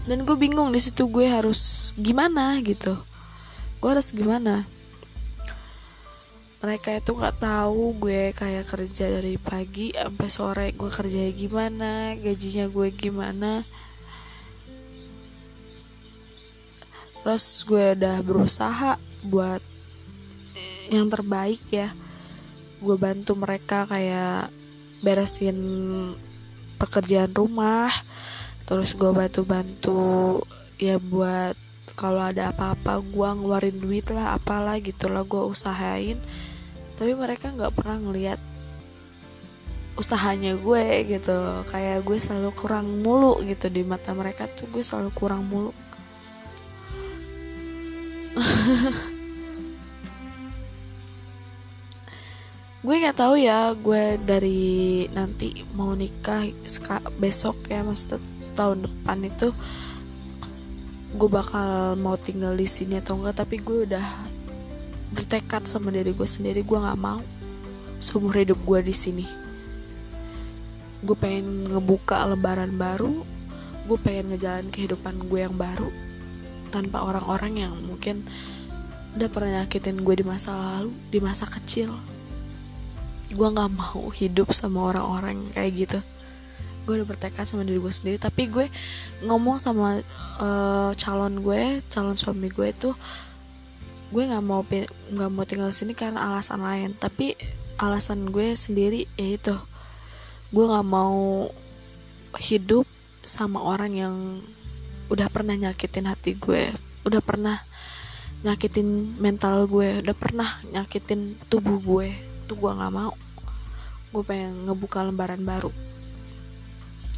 Dan 0.04 0.26
gue 0.28 0.36
bingung 0.36 0.74
di 0.74 0.82
situ 0.82 1.08
gue 1.08 1.30
harus 1.30 1.94
gimana 1.96 2.58
gitu. 2.66 2.98
Gue 3.80 3.90
harus 3.94 4.10
gimana 4.12 4.66
mereka 6.64 6.96
itu 6.96 7.12
nggak 7.12 7.44
tahu 7.44 7.92
gue 8.08 8.32
kayak 8.32 8.72
kerja 8.72 9.12
dari 9.12 9.36
pagi 9.36 9.92
sampai 9.92 10.30
sore 10.32 10.68
gue 10.72 10.88
kerja 10.88 11.28
gimana 11.36 12.16
gajinya 12.16 12.72
gue 12.72 12.88
gimana. 12.96 13.68
Terus 17.20 17.68
gue 17.68 18.00
udah 18.00 18.24
berusaha 18.24 18.96
buat 19.28 19.60
yang 20.88 21.12
terbaik 21.12 21.60
ya. 21.68 21.92
Gue 22.80 22.96
bantu 22.96 23.36
mereka 23.36 23.84
kayak 23.84 24.48
beresin 25.04 25.60
pekerjaan 26.80 27.36
rumah. 27.36 27.92
Terus 28.64 28.96
gue 28.96 29.12
bantu-bantu 29.12 30.40
ya 30.80 30.96
buat 30.96 31.60
kalau 32.00 32.24
ada 32.24 32.56
apa-apa 32.56 33.04
gue 33.04 33.30
ngeluarin 33.36 33.78
duit 33.84 34.08
lah 34.08 34.40
apalah 34.40 34.80
gitu 34.80 35.12
lah 35.12 35.28
gue 35.28 35.44
usahain 35.44 36.18
tapi 37.04 37.20
mereka 37.20 37.52
nggak 37.52 37.76
pernah 37.76 38.00
ngeliat 38.00 38.40
usahanya 40.00 40.56
gue 40.56 41.04
gitu. 41.04 41.68
Kayak 41.68 42.08
gue 42.08 42.16
selalu 42.16 42.56
kurang 42.56 43.04
mulu 43.04 43.44
gitu 43.44 43.68
di 43.68 43.84
mata 43.84 44.16
mereka 44.16 44.48
tuh 44.48 44.72
gue 44.72 44.80
selalu 44.80 45.12
kurang 45.12 45.44
mulu. 45.44 45.76
Gue 52.84 53.00
nggak 53.00 53.16
tahu 53.16 53.40
ya 53.40 53.72
gue 53.76 54.20
dari 54.20 55.08
nanti 55.12 55.64
mau 55.72 55.96
nikah 55.96 56.48
besok 57.16 57.72
ya 57.72 57.80
maksud 57.80 58.20
tahun 58.60 58.84
depan 58.88 59.24
itu 59.24 59.56
gue 61.16 61.30
bakal 61.32 61.96
mau 61.96 62.20
tinggal 62.20 62.60
di 62.60 62.68
sini 62.68 63.00
atau 63.00 63.16
enggak 63.16 63.40
tapi 63.40 63.64
gue 63.64 63.88
udah 63.88 64.33
bertekad 65.14 65.70
sama 65.70 65.94
diri 65.94 66.12
gue 66.12 66.26
sendiri 66.28 66.66
gue 66.66 66.78
nggak 66.78 67.00
mau 67.00 67.22
seumur 68.02 68.36
hidup 68.36 68.60
gue 68.66 68.80
di 68.84 68.96
sini. 68.96 69.26
Gue 71.06 71.16
pengen 71.16 71.70
ngebuka 71.72 72.26
lembaran 72.28 72.76
baru 72.76 73.24
gue 73.84 74.00
pengen 74.00 74.32
ngejalan 74.32 74.72
kehidupan 74.72 75.28
gue 75.28 75.40
yang 75.44 75.56
baru 75.60 75.92
tanpa 76.72 77.04
orang-orang 77.04 77.68
yang 77.68 77.76
mungkin 77.84 78.24
udah 79.14 79.30
pernah 79.30 79.62
nyakitin 79.62 80.02
gue 80.02 80.16
di 80.24 80.26
masa 80.26 80.56
lalu 80.56 80.96
di 81.12 81.20
masa 81.20 81.46
kecil. 81.46 81.94
Gue 83.30 83.48
nggak 83.50 83.72
mau 83.76 84.10
hidup 84.10 84.56
sama 84.56 84.90
orang-orang 84.90 85.52
kayak 85.52 85.72
gitu. 85.76 86.00
Gue 86.88 87.00
udah 87.00 87.08
bertekad 87.08 87.44
sama 87.44 87.68
diri 87.68 87.80
gue 87.80 87.94
sendiri 87.94 88.18
tapi 88.18 88.48
gue 88.48 88.72
ngomong 89.28 89.60
sama 89.60 90.00
uh, 90.40 90.92
calon 90.96 91.44
gue 91.44 91.84
calon 91.92 92.16
suami 92.16 92.48
gue 92.52 92.68
itu 92.72 92.92
gue 94.14 94.30
nggak 94.30 94.46
mau 94.46 94.62
nggak 95.10 95.30
mau 95.34 95.44
tinggal 95.50 95.74
di 95.74 95.78
sini 95.82 95.98
karena 95.98 96.30
alasan 96.30 96.62
lain. 96.62 96.94
Tapi 96.94 97.34
alasan 97.82 98.30
gue 98.30 98.54
sendiri 98.54 99.10
ya 99.18 99.34
itu. 99.34 99.58
Gue 100.54 100.70
nggak 100.70 100.86
mau 100.86 101.50
hidup 102.38 102.86
sama 103.26 103.66
orang 103.66 103.92
yang 103.98 104.16
udah 105.10 105.26
pernah 105.34 105.58
nyakitin 105.58 106.06
hati 106.06 106.38
gue. 106.38 106.70
Udah 107.10 107.26
pernah 107.26 107.66
nyakitin 108.46 109.18
mental 109.18 109.66
gue. 109.66 110.06
Udah 110.06 110.14
pernah 110.14 110.62
nyakitin 110.70 111.42
tubuh 111.50 111.82
gue. 111.82 112.14
Tuh 112.46 112.54
gue 112.54 112.70
nggak 112.70 112.94
mau. 112.94 113.18
Gue 114.14 114.22
pengen 114.22 114.70
ngebuka 114.70 115.02
lembaran 115.02 115.42
baru 115.42 115.93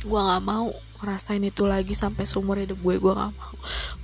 gue 0.06 0.22
nggak 0.22 0.44
mau 0.46 0.70
ngerasain 1.02 1.44
itu 1.44 1.68
lagi 1.68 1.92
sampai 1.98 2.24
seumur 2.24 2.62
hidup 2.62 2.80
gue 2.80 2.96
gue 3.02 3.14
nggak 3.14 3.34
mau. 3.34 3.54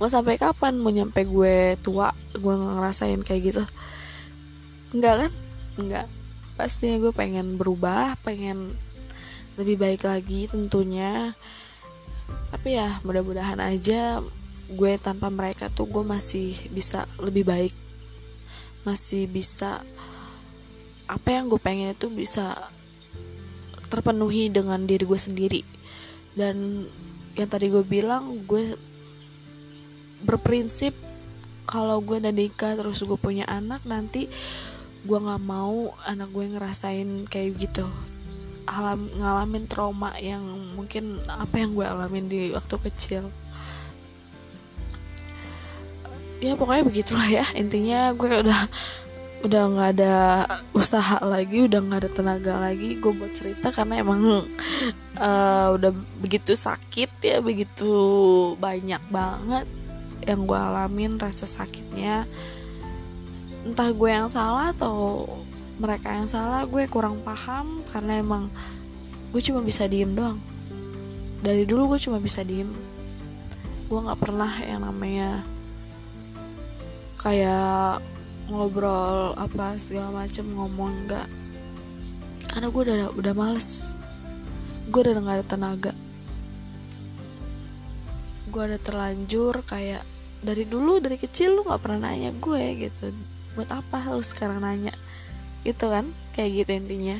Mau 0.02 0.08
sampai 0.10 0.36
kapan 0.36 0.76
mau 0.76 0.90
nyampe 0.90 1.22
gue 1.24 1.78
tua 1.80 2.10
gue 2.34 2.54
ngerasain 2.54 3.22
kayak 3.22 3.42
gitu? 3.54 3.62
Enggak 4.92 5.14
kan? 5.26 5.32
Enggak 5.78 6.06
pastinya 6.52 7.00
gue 7.00 7.12
pengen 7.16 7.56
berubah 7.56 8.14
pengen 8.20 8.76
lebih 9.56 9.80
baik 9.80 10.04
lagi 10.04 10.50
tentunya. 10.50 11.32
Tapi 12.52 12.76
ya 12.76 13.00
mudah-mudahan 13.06 13.62
aja 13.62 14.20
gue 14.68 14.92
tanpa 15.00 15.32
mereka 15.32 15.72
tuh 15.72 15.88
gue 15.88 16.04
masih 16.04 16.52
bisa 16.74 17.08
lebih 17.22 17.48
baik. 17.48 17.74
Masih 18.84 19.30
bisa 19.30 19.80
apa 21.06 21.28
yang 21.30 21.48
gue 21.48 21.60
pengen 21.60 21.94
itu 21.94 22.08
bisa 22.08 22.68
terpenuhi 23.92 24.48
dengan 24.48 24.88
diri 24.88 25.04
gue 25.04 25.20
sendiri 25.20 25.81
dan 26.32 26.86
yang 27.36 27.48
tadi 27.48 27.72
gue 27.72 27.84
bilang 27.84 28.44
gue 28.44 28.76
berprinsip 30.22 30.92
kalau 31.64 31.98
gue 32.04 32.20
udah 32.20 32.34
nikah 32.34 32.76
terus 32.76 33.02
gue 33.02 33.16
punya 33.16 33.48
anak 33.48 33.82
nanti 33.88 34.28
gue 35.02 35.18
nggak 35.18 35.42
mau 35.42 35.96
anak 36.06 36.30
gue 36.30 36.46
ngerasain 36.46 37.26
kayak 37.26 37.58
gitu. 37.58 37.86
Alam 38.70 39.10
ngalamin 39.18 39.66
trauma 39.66 40.14
yang 40.22 40.44
mungkin 40.78 41.18
apa 41.26 41.58
yang 41.58 41.74
gue 41.74 41.82
alamin 41.82 42.26
di 42.30 42.40
waktu 42.54 42.76
kecil. 42.90 43.24
Ya 46.38 46.54
pokoknya 46.54 46.86
begitulah 46.86 47.26
ya. 47.26 47.46
Intinya 47.58 48.14
gue 48.14 48.46
udah 48.46 48.70
udah 49.42 49.62
nggak 49.74 49.90
ada 49.98 50.14
usaha 50.70 51.18
lagi 51.22 51.66
udah 51.66 51.80
nggak 51.82 52.00
ada 52.06 52.10
tenaga 52.10 52.54
lagi 52.62 52.94
gue 52.96 53.12
buat 53.12 53.34
cerita 53.34 53.74
karena 53.74 53.98
emang 53.98 54.46
uh, 55.18 55.68
udah 55.74 55.90
begitu 56.22 56.54
sakit 56.54 57.10
ya 57.18 57.42
begitu 57.42 57.90
banyak 58.62 59.02
banget 59.10 59.66
yang 60.26 60.46
gue 60.46 60.58
alamin 60.58 61.18
rasa 61.18 61.46
sakitnya. 61.46 62.26
Entah 63.62 63.90
gue 63.94 64.10
yang 64.10 64.30
salah 64.30 64.74
atau 64.74 65.26
mereka 65.78 66.14
yang 66.14 66.30
salah 66.30 66.62
gue 66.66 66.86
kurang 66.86 67.22
paham 67.26 67.82
karena 67.90 68.22
emang 68.22 68.50
gue 69.34 69.42
cuma 69.42 69.62
bisa 69.62 69.86
diem 69.86 70.14
doang. 70.14 70.38
Dari 71.42 71.66
dulu 71.66 71.94
gue 71.94 72.00
cuma 72.02 72.22
bisa 72.22 72.46
diem. 72.46 72.70
Gue 73.90 73.98
nggak 73.98 74.20
pernah 74.22 74.50
yang 74.62 74.86
namanya 74.86 75.42
kayak 77.22 78.02
ngobrol 78.50 79.34
apa 79.38 79.78
segala 79.78 80.24
macem 80.24 80.46
ngomong 80.50 81.06
enggak 81.06 81.28
karena 82.52 82.68
gue 82.68 82.82
udah 82.84 83.10
udah 83.16 83.32
males. 83.32 83.96
Gue 84.92 85.00
udah 85.08 85.24
gak 85.24 85.36
ada 85.40 85.46
tenaga. 85.48 85.92
Gue 88.52 88.62
udah 88.68 88.80
terlanjur 88.82 89.64
kayak 89.64 90.04
dari 90.44 90.68
dulu 90.68 91.00
dari 91.00 91.16
kecil 91.16 91.56
lu 91.56 91.64
nggak 91.64 91.80
pernah 91.80 92.12
nanya 92.12 92.36
gue 92.36 92.64
gitu. 92.76 93.16
Buat 93.56 93.72
apa 93.72 94.12
lu 94.12 94.20
sekarang 94.20 94.60
nanya? 94.60 94.92
Gitu 95.64 95.88
kan? 95.88 96.12
Kayak 96.36 96.50
gitu 96.60 96.70
intinya. 96.76 97.18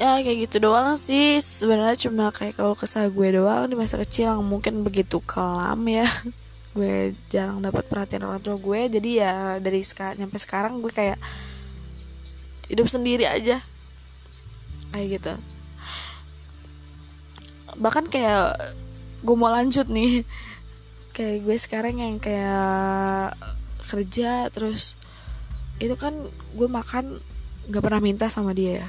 Ya 0.00 0.16
kayak 0.24 0.48
gitu 0.48 0.64
doang 0.64 0.96
sih. 0.96 1.36
Sebenarnya 1.44 2.08
cuma 2.08 2.32
kayak 2.32 2.56
kalau 2.56 2.72
kesah 2.72 3.04
gue 3.12 3.28
doang 3.36 3.68
di 3.68 3.76
masa 3.76 4.00
kecil 4.00 4.32
yang 4.32 4.48
mungkin 4.48 4.80
begitu 4.80 5.20
kelam 5.20 5.84
ya 5.84 6.08
gue 6.74 7.14
jarang 7.30 7.62
dapat 7.62 7.86
perhatian 7.86 8.26
orang 8.26 8.42
tua 8.42 8.58
gue 8.58 8.98
jadi 8.98 9.10
ya 9.22 9.34
dari 9.62 9.86
sekarang 9.86 10.26
sampai 10.26 10.40
sekarang 10.42 10.82
gue 10.82 10.90
kayak 10.90 11.22
hidup 12.68 12.90
sendiri 12.90 13.28
aja. 13.28 13.62
Kayak 14.90 15.06
gitu. 15.18 15.32
Bahkan 17.78 18.10
kayak 18.10 18.58
gue 19.22 19.36
mau 19.36 19.50
lanjut 19.50 19.86
nih. 19.86 20.26
Kayak 21.14 21.36
gue 21.46 21.56
sekarang 21.58 21.96
yang 22.02 22.16
kayak 22.18 23.38
kerja 23.86 24.50
terus 24.50 24.98
itu 25.78 25.94
kan 25.98 26.14
gue 26.54 26.68
makan 26.70 27.20
gak 27.70 27.82
pernah 27.82 28.02
minta 28.02 28.26
sama 28.26 28.50
dia 28.50 28.82
ya. 28.82 28.88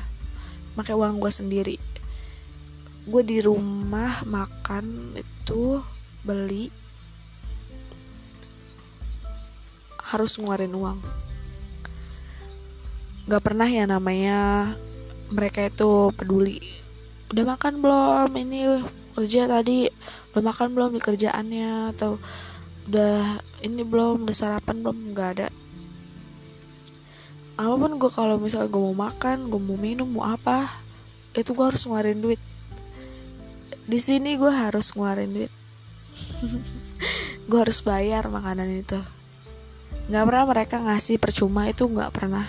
Pakai 0.73 0.97
uang 0.97 1.21
gue 1.21 1.31
sendiri. 1.31 1.77
Gue 3.05 3.21
di 3.21 3.37
rumah 3.41 4.25
makan 4.25 5.13
itu 5.13 5.85
beli 6.25 6.84
harus 10.05 10.37
ngeluarin 10.37 10.73
uang. 10.77 10.99
Gak 13.25 13.41
pernah 13.41 13.65
ya 13.65 13.89
namanya 13.89 14.73
mereka 15.33 15.65
itu 15.65 16.13
peduli. 16.13 16.61
Udah 17.33 17.57
makan 17.57 17.81
belum? 17.81 18.29
Ini 18.37 18.85
kerja 19.17 19.49
tadi. 19.49 19.89
Udah 20.33 20.43
makan 20.45 20.77
belum 20.77 20.93
di 20.93 21.01
kerjaannya? 21.01 21.97
Atau 21.97 22.21
udah 22.85 23.41
ini 23.65 23.81
belum? 23.81 24.29
Udah 24.29 24.35
sarapan 24.35 24.85
belum? 24.85 24.97
Nggak 25.17 25.29
ada. 25.39 25.47
Apa 27.57 27.73
pun 27.79 27.97
gue 27.97 28.11
kalau 28.11 28.37
misal 28.37 28.67
gue 28.69 28.77
mau 28.77 29.07
makan 29.09 29.47
gue 29.47 29.61
mau 29.63 29.79
minum 29.79 30.11
mau 30.11 30.27
apa 30.27 30.75
itu 31.31 31.55
gue 31.55 31.65
harus 31.65 31.87
ngeluarin 31.87 32.19
duit. 32.21 32.41
Di 33.89 33.97
sini 33.97 34.37
gue 34.37 34.51
harus 34.51 34.93
ngeluarin 34.93 35.31
duit. 35.33 35.53
Gue 37.49 37.59
harus 37.61 37.85
bayar 37.85 38.25
makanan 38.31 38.81
itu 38.81 38.97
nggak 40.05 40.25
pernah 40.29 40.45
mereka 40.45 40.75
ngasih 40.77 41.17
percuma 41.17 41.65
itu 41.65 41.89
nggak 41.89 42.13
pernah. 42.13 42.45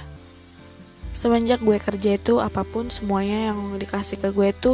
Semenjak 1.17 1.65
gue 1.65 1.81
kerja 1.81 2.21
itu 2.21 2.45
apa 2.45 2.61
pun 2.69 2.93
semuanya 2.93 3.53
yang 3.53 3.81
dikasih 3.81 4.21
ke 4.21 4.29
gue 4.29 4.53
itu 4.53 4.73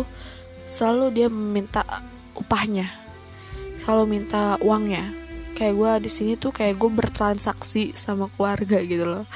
selalu 0.67 1.15
dia 1.15 1.29
meminta 1.31 1.87
upahnya. 2.35 2.91
Selalu 3.79 4.19
minta 4.19 4.59
uangnya. 4.59 5.15
Kayak 5.55 5.75
gue 5.79 5.91
di 6.03 6.11
sini 6.11 6.33
tuh 6.35 6.51
kayak 6.51 6.83
gue 6.83 6.91
bertransaksi 6.91 7.95
sama 7.95 8.27
keluarga 8.35 8.83
gitu 8.83 9.07
loh. 9.07 9.31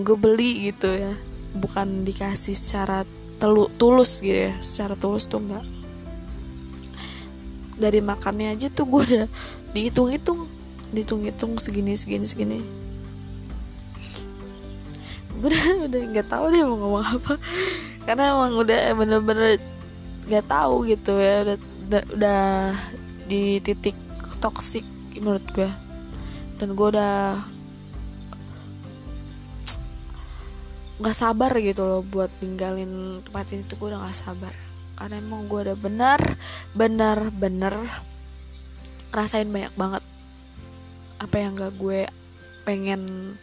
Gue 0.00 0.16
beli 0.16 0.72
gitu 0.72 0.88
ya. 0.88 1.12
Bukan 1.52 2.08
dikasih 2.08 2.56
secara 2.56 3.04
telu 3.36 3.68
tulus 3.76 4.24
gitu 4.24 4.48
ya. 4.48 4.56
Secara 4.64 4.96
tulus 4.96 5.28
tuh 5.28 5.44
enggak 5.44 5.66
dari 7.76 8.00
makannya 8.00 8.56
aja 8.56 8.72
tuh 8.72 8.88
gue 8.88 9.02
udah 9.04 9.26
dihitung-hitung. 9.76 10.48
Dihitung-hitung 10.96 11.60
segini 11.60 11.92
segini 11.98 12.24
segini 12.24 12.85
gue 15.40 15.48
udah 15.52 15.64
udah 15.88 16.00
nggak 16.12 16.28
tahu 16.28 16.44
deh 16.52 16.62
mau 16.64 16.76
ngomong 16.80 17.04
apa. 17.20 17.34
Karena 18.06 18.22
emang 18.32 18.52
udah 18.56 18.78
bener-bener 18.96 19.60
nggak 20.26 20.46
tahu 20.46 20.88
gitu 20.88 21.12
ya. 21.18 21.44
Udah 21.44 21.56
udah, 21.86 22.02
udah 22.16 22.42
di 23.26 23.58
titik 23.62 23.96
toksik 24.38 24.84
menurut 25.16 25.42
gue 25.56 25.70
dan 26.60 26.76
gue 26.76 26.88
udah 26.92 27.42
nggak 30.96 31.16
sabar 31.16 31.52
gitu 31.60 31.84
loh 31.84 32.00
buat 32.00 32.32
tinggalin 32.40 33.20
tempat 33.20 33.52
ini 33.52 33.62
tuh 33.68 33.76
gue 33.80 33.88
udah 33.92 34.00
nggak 34.04 34.16
sabar. 34.16 34.54
Karena 34.96 35.20
emang 35.20 35.44
gue 35.44 35.60
udah 35.60 35.76
benar 35.76 36.20
benar 36.72 37.28
benar 37.28 37.76
rasain 39.12 39.48
banyak 39.52 39.72
banget 39.76 40.04
apa 41.16 41.36
yang 41.40 41.56
gak 41.56 41.74
gue 41.80 42.04
pengen 42.68 43.34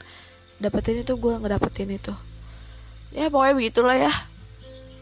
dapetin 0.61 1.01
itu 1.01 1.13
gue 1.17 1.33
ngedapetin 1.37 1.89
itu. 1.93 2.13
Ya 3.13 3.29
pokoknya 3.29 3.53
begitulah 3.57 3.97
ya. 3.97 4.13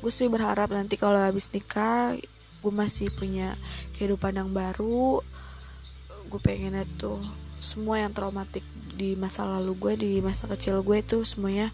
Gue 0.03 0.11
sih 0.11 0.27
berharap 0.27 0.71
nanti 0.71 0.99
kalau 0.99 1.19
habis 1.19 1.47
nikah 1.51 2.15
gue 2.61 2.73
masih 2.73 3.09
punya 3.15 3.55
kehidupan 3.95 4.37
yang 4.37 4.51
baru. 4.51 5.23
Gue 6.27 6.39
pengen 6.43 6.79
itu 6.83 7.19
semua 7.61 8.01
yang 8.01 8.11
traumatik 8.11 8.65
di 8.97 9.13
masa 9.13 9.45
lalu 9.45 9.73
gue 9.77 9.93
di 9.95 10.11
masa 10.19 10.49
kecil 10.49 10.81
gue 10.81 10.97
itu 10.97 11.21
semuanya 11.21 11.69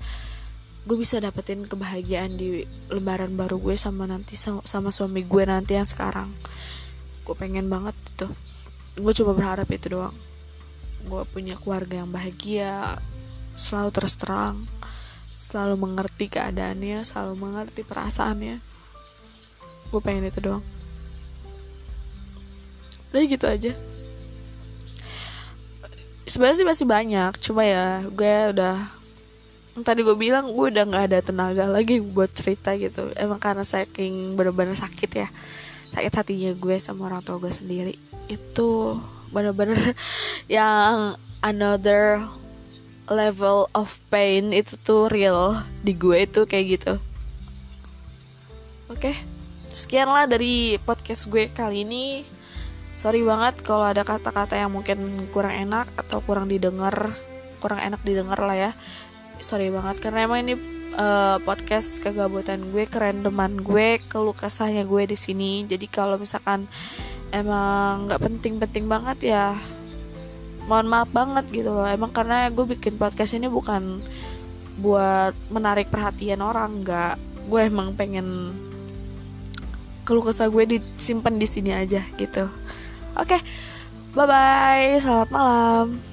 gue 0.88 0.96
bisa 0.96 1.20
dapetin 1.20 1.68
kebahagiaan 1.68 2.40
di 2.40 2.63
lembaran 2.88 3.36
baru 3.36 3.60
gue 3.60 3.76
sama 3.76 4.08
nanti 4.08 4.40
sama, 4.40 4.63
sama 4.63 4.88
suami 4.88 5.28
gue 5.28 5.44
nanti 5.44 5.76
yang 5.76 5.84
sekarang. 5.84 6.32
Gue 7.28 7.36
pengen 7.36 7.68
banget 7.68 7.92
itu. 8.08 8.28
Gue 8.96 9.12
coba 9.12 9.32
berharap 9.36 9.68
itu 9.68 9.92
doang. 9.92 10.16
Gue 11.04 11.28
punya 11.28 11.60
keluarga 11.60 12.00
yang 12.00 12.08
bahagia 12.08 13.04
selalu 13.58 13.89
terus 13.89 14.13
terang 14.13 14.62
selalu 15.38 15.78
mengerti 15.78 16.30
keadaannya 16.34 17.06
selalu 17.06 17.34
mengerti 17.38 17.82
perasaannya. 17.86 18.58
Gue 19.93 20.02
pengen 20.04 20.28
itu 20.28 20.39
doang. 20.41 20.65
Jadi 23.13 23.24
gitu 23.32 23.46
aja. 23.48 23.72
Sebenarnya 26.28 26.58
sih 26.60 26.67
masih 26.67 26.86
banyak 26.89 27.32
cuma 27.39 27.63
ya 27.63 28.04
gue 28.04 28.52
udah 28.52 28.91
tadi 29.86 30.02
gue 30.02 30.17
bilang 30.17 30.52
gue 30.52 30.67
udah 30.74 30.84
nggak 30.89 31.06
ada 31.13 31.20
tenaga 31.24 31.65
lagi 31.70 32.04
buat 32.04 32.34
cerita 32.34 32.74
gitu. 32.76 33.13
Emang 33.15 33.39
karena 33.39 33.63
saking 33.63 34.34
bener-bener 34.34 34.76
sakit 34.76 35.12
ya 35.13 35.30
sakit 35.88 36.13
hatinya 36.13 36.52
gue 36.52 36.76
sama 36.82 37.08
orang 37.08 37.24
tua 37.24 37.39
gue 37.39 37.54
sendiri. 37.54 37.96
Itu 38.28 39.00
bener-bener 39.32 39.96
yang 40.52 41.15
another 41.46 42.26
level 43.08 43.72
of 43.72 44.00
pain 44.12 44.52
itu 44.52 44.76
tuh 44.80 45.08
real 45.08 45.63
di 45.84 45.96
gue 45.96 46.28
itu 46.28 46.43
kayak 46.43 46.65
gitu. 46.80 46.93
Oke 48.88 49.12
okay? 49.12 49.15
sekian 49.72 50.10
lah 50.10 50.26
dari 50.26 50.82
podcast 50.82 51.30
gue 51.30 51.52
kali 51.52 51.86
ini. 51.86 52.26
Sorry 52.98 53.22
banget 53.22 53.62
kalau 53.62 53.86
ada 53.86 54.02
kata-kata 54.02 54.58
yang 54.58 54.74
mungkin 54.74 55.30
kurang 55.30 55.54
enak 55.54 55.86
atau 55.93 56.17
kurang 56.26 56.50
didengar 56.50 57.13
kurang 57.62 57.78
enak 57.78 58.02
didengar 58.02 58.41
lah 58.41 58.58
ya. 58.58 58.72
Sorry 59.38 59.70
banget 59.70 60.02
karena 60.02 60.26
emang 60.26 60.41
ini 60.50 60.58
uh, 60.98 61.38
podcast 61.46 62.02
kegabutan 62.02 62.74
gue 62.74 62.89
kerendeman 62.89 63.62
gue 63.62 64.02
keluh 64.10 64.34
kesahnya 64.34 64.82
gue 64.82 65.04
di 65.06 65.17
sini. 65.17 65.62
Jadi 65.70 65.86
kalau 65.86 66.17
misalkan 66.17 66.65
emang 67.30 68.10
nggak 68.10 68.22
penting-penting 68.24 68.89
banget 68.89 69.17
ya 69.30 69.46
mohon 70.68 70.88
maaf 70.92 71.10
banget 71.10 71.48
gitu 71.50 71.72
loh. 71.72 71.88
Emang 71.88 72.12
karena 72.12 72.52
gue 72.52 72.66
bikin 72.68 73.00
podcast 73.00 73.34
ini 73.34 73.48
bukan 73.48 74.04
buat 74.78 75.34
menarik 75.50 75.90
perhatian 75.90 76.44
orang 76.44 76.84
nggak. 76.86 77.16
Gue 77.48 77.66
emang 77.66 77.96
pengen 77.96 78.54
keluh 80.04 80.24
kesah 80.24 80.48
gue 80.48 80.80
disimpan 80.80 81.36
di 81.36 81.48
sini 81.48 81.72
aja 81.74 82.04
gitu. 82.20 82.48
Oke 83.18 83.40
okay, 83.40 83.42
bye 84.14 84.30
bye 84.30 85.02
selamat 85.02 85.30
malam 85.34 86.07